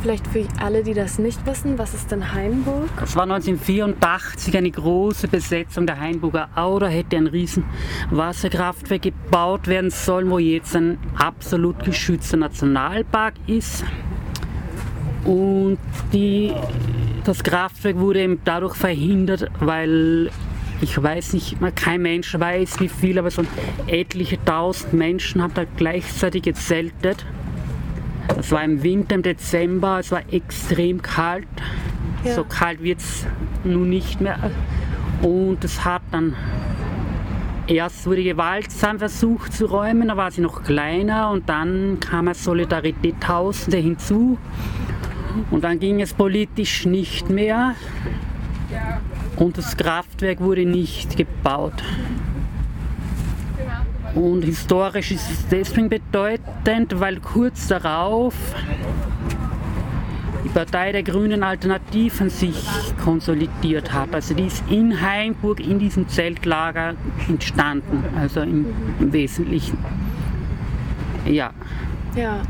[0.00, 2.88] Vielleicht für alle, die das nicht wissen, was ist denn Hainburg?
[3.00, 6.78] Das war 1984 eine große Besetzung der Hainburger Au.
[6.78, 7.64] Da hätte ein riesen
[8.10, 13.84] Wasserkraftwerk gebaut werden sollen, wo jetzt ein absolut geschützter Nationalpark ist.
[15.24, 15.78] Und
[16.12, 16.52] die,
[17.24, 20.30] das Kraftwerk wurde eben dadurch verhindert, weil
[20.80, 23.42] ich weiß nicht, kein Mensch weiß wie viel, aber so
[23.86, 27.26] etliche tausend Menschen haben da gleichzeitig gezeltet.
[28.28, 31.46] Das war im Winter, im Dezember, es war extrem kalt.
[32.24, 32.34] Ja.
[32.34, 33.26] So kalt wird es
[33.64, 34.50] nun nicht mehr.
[35.20, 36.34] Und es hat dann
[37.66, 42.42] erst wurde gewaltsam versucht zu räumen, da war sie noch kleiner und dann kam als
[42.42, 44.38] Solidarität Tausende hinzu
[45.50, 47.74] und dann ging es politisch nicht mehr
[49.36, 51.82] und das Kraftwerk wurde nicht gebaut.
[54.14, 58.34] Und historisch ist es deswegen bedeutend, weil kurz darauf
[60.44, 62.56] die Partei der Grünen Alternativen sich
[63.02, 64.14] konsolidiert hat.
[64.14, 66.94] Also die ist in Heimburg in diesem Zeltlager
[67.28, 68.66] entstanden, also im,
[68.98, 69.78] im Wesentlichen.
[71.26, 71.52] Ja.
[72.16, 72.42] Ja.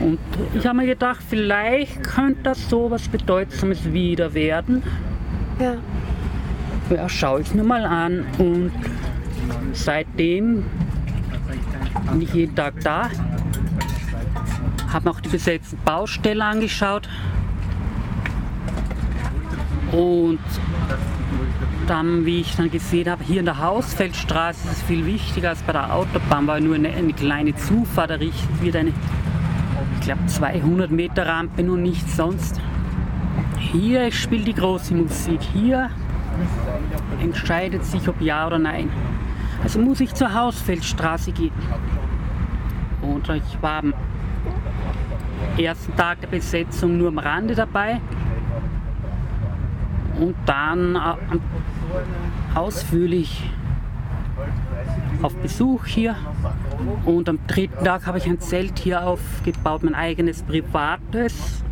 [0.00, 0.18] Und
[0.54, 4.82] ich habe mir gedacht, vielleicht könnte das so was Bedeutsames wieder werden.
[5.58, 5.76] Ja.
[6.90, 8.24] Ja, schaue ich mir mal an.
[8.38, 8.72] Und
[9.72, 10.64] seitdem
[12.10, 13.10] bin ich jeden Tag da.
[14.92, 17.08] Habe mir auch die besetzten Baustelle angeschaut.
[19.92, 20.38] Und
[21.88, 25.62] dann, wie ich dann gesehen habe, hier in der Hausfeldstraße ist es viel wichtiger als
[25.62, 28.92] bei der Autobahn, weil nur eine, eine kleine Zufahrt errichtet wird, eine
[30.08, 32.58] glaube 200 Meter Rampe und nichts sonst.
[33.58, 35.42] Hier spielt die große Musik.
[35.52, 35.90] Hier
[37.20, 38.88] entscheidet sich, ob ja oder nein.
[39.62, 41.52] Also muss ich zur Hausfeldstraße gehen.
[43.02, 43.94] Und ich war am
[45.58, 48.00] ersten Tag der Besetzung nur am Rande dabei.
[50.18, 53.50] Und dann äh, ausführlich
[55.22, 56.16] auf Besuch hier.
[57.04, 61.62] Und am dritten Tag habe ich ein Zelt hier aufgebaut, mein eigenes privates.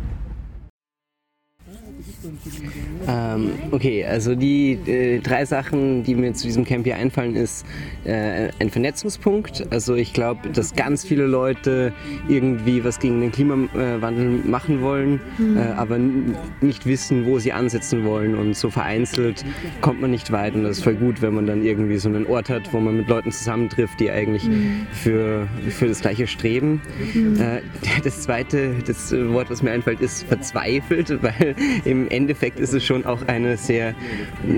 [3.07, 7.65] Ähm, okay, also die äh, drei Sachen, die mir zu diesem Camp hier einfallen, ist
[8.05, 9.67] äh, ein Vernetzungspunkt.
[9.71, 11.93] Also ich glaube, dass ganz viele Leute
[12.27, 15.57] irgendwie was gegen den Klimawandel machen wollen, mhm.
[15.57, 15.97] äh, aber
[16.61, 18.35] nicht wissen, wo sie ansetzen wollen.
[18.35, 19.45] Und so vereinzelt
[19.81, 20.55] kommt man nicht weit.
[20.55, 22.97] Und das ist voll gut, wenn man dann irgendwie so einen Ort hat, wo man
[22.97, 24.87] mit Leuten zusammentrifft, die eigentlich mhm.
[24.91, 26.81] für, für das Gleiche streben.
[27.13, 27.39] Mhm.
[27.39, 27.61] Äh,
[28.03, 31.55] das zweite, das Wort, was mir einfällt, ist verzweifelt, weil
[31.85, 33.93] im Endeffekt ist es schon auch eine sehr,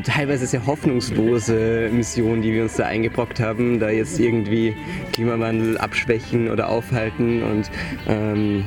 [0.03, 4.76] teilweise sehr hoffnungslose Mission, die wir uns da eingebrockt haben, da jetzt irgendwie
[5.12, 7.70] Klimawandel abschwächen oder aufhalten und
[8.07, 8.64] ähm,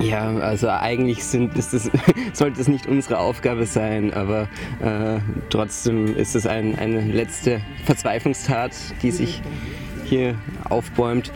[0.00, 1.90] Ja, also eigentlich sind, ist das,
[2.32, 4.48] sollte es nicht unsere Aufgabe sein, aber
[4.80, 5.18] äh,
[5.50, 8.72] trotzdem ist es ein, eine letzte Verzweiflungstat,
[9.02, 9.42] die sich
[10.04, 10.34] hier
[10.68, 11.30] aufbäumt.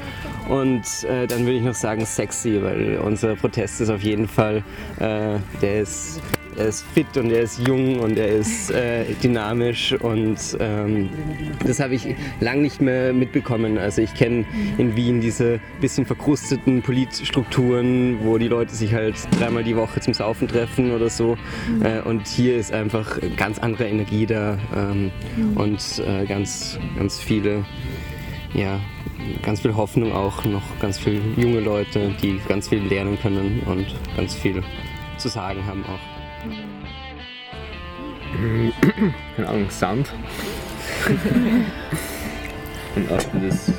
[0.48, 4.62] Und äh, dann würde ich noch sagen sexy, weil unser Protest ist auf jeden Fall,
[4.98, 6.20] äh, der ist
[6.56, 11.10] er ist fit und er ist jung und er ist äh, dynamisch und ähm,
[11.64, 13.78] das habe ich lang nicht mehr mitbekommen.
[13.78, 14.44] Also ich kenne
[14.78, 20.14] in Wien diese bisschen verkrusteten Politstrukturen, wo die Leute sich halt dreimal die Woche zum
[20.14, 21.36] Saufen treffen oder so.
[21.68, 21.84] Mhm.
[21.84, 25.56] Äh, und hier ist einfach ganz andere Energie da ähm, mhm.
[25.56, 27.64] und äh, ganz, ganz viele,
[28.54, 28.80] ja,
[29.42, 33.86] ganz viel Hoffnung auch, noch ganz viele junge Leute, die ganz viel lernen können und
[34.16, 34.62] ganz viel
[35.18, 36.15] zu sagen haben auch.
[39.36, 40.12] keine Ahnung, Sand.
[42.96, 43.72] und auch das,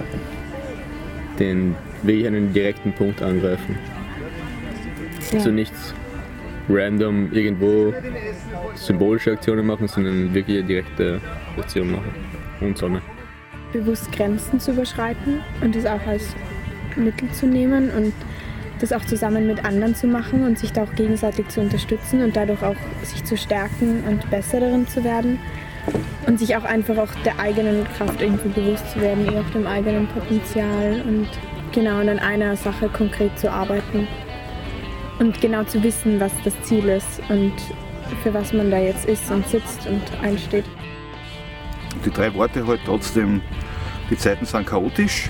[1.39, 3.77] den wirklich einen direkten Punkt angreifen.
[5.31, 5.39] Ja.
[5.39, 5.93] Also nichts
[6.69, 7.93] random irgendwo
[8.75, 11.21] symbolische Aktionen machen, sondern wirklich eine direkte
[11.57, 12.13] Aktion machen.
[12.61, 13.01] Und Sonne.
[13.73, 16.35] Bewusst Grenzen zu überschreiten und das auch als
[16.95, 18.13] Mittel zu nehmen und
[18.80, 22.36] das auch zusammen mit anderen zu machen und sich da auch gegenseitig zu unterstützen und
[22.36, 25.39] dadurch auch sich zu stärken und besser darin zu werden.
[26.25, 29.65] Und sich auch einfach auch der eigenen Kraft irgendwie bewusst zu werden, eh auch dem
[29.65, 31.30] eigenen Potenzial und
[31.71, 34.07] genau an einer Sache konkret zu arbeiten.
[35.19, 37.53] Und genau zu wissen, was das Ziel ist und
[38.21, 40.65] für was man da jetzt ist und sitzt und einsteht.
[42.05, 43.41] Die drei Worte halt trotzdem,
[44.09, 45.30] die Zeiten sind chaotisch,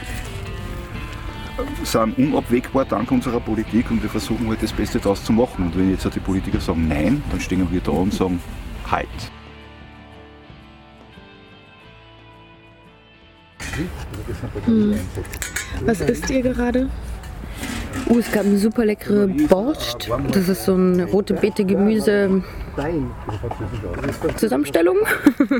[1.83, 5.65] sind unabwegbar dank unserer Politik und wir versuchen halt das Beste daraus zu machen.
[5.65, 8.39] Und wenn jetzt die Politiker sagen Nein, dann stehen wir da und sagen
[8.89, 9.07] Halt.
[15.85, 16.89] Was isst ihr gerade?
[18.09, 20.09] Uh, es gab eine super leckere Borscht.
[20.31, 22.43] Das ist so eine rote Beete Gemüse
[24.35, 24.97] Zusammenstellung.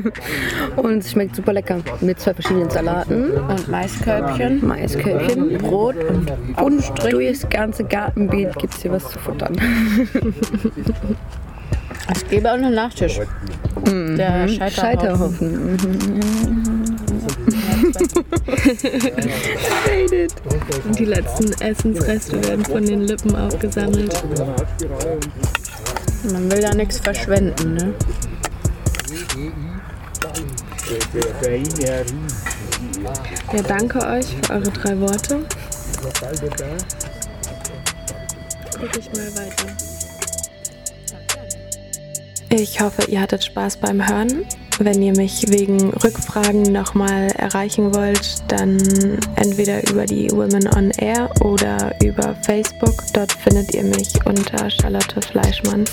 [0.76, 3.32] und es schmeckt super lecker mit zwei verschiedenen Salaten.
[3.32, 4.66] Und Maiskörbchen.
[4.66, 9.56] Maiskörbchen, Brot und, und durchs ganze Gartenbeet gibt es hier was zu futtern.
[12.10, 13.20] Es gäbe auch noch einen Nachtisch.
[13.84, 14.16] Mhm.
[14.16, 15.78] Der Scheiterhaufen.
[15.78, 15.78] Scheiterhaufen.
[20.86, 24.14] Und die letzten Essensreste werden von den Lippen aufgesammelt.
[26.24, 27.94] Man will ja nichts verschwenden, ne?
[33.52, 35.44] Ja, danke euch für eure drei Worte.
[38.78, 39.66] Guck ich mal weiter.
[42.50, 44.46] Ich hoffe, ihr hattet Spaß beim Hören.
[44.80, 48.78] Wenn ihr mich wegen Rückfragen nochmal erreichen wollt, dann
[49.34, 53.02] entweder über die Women on Air oder über Facebook.
[53.12, 55.84] Dort findet ihr mich unter Charlotte Fleischmann.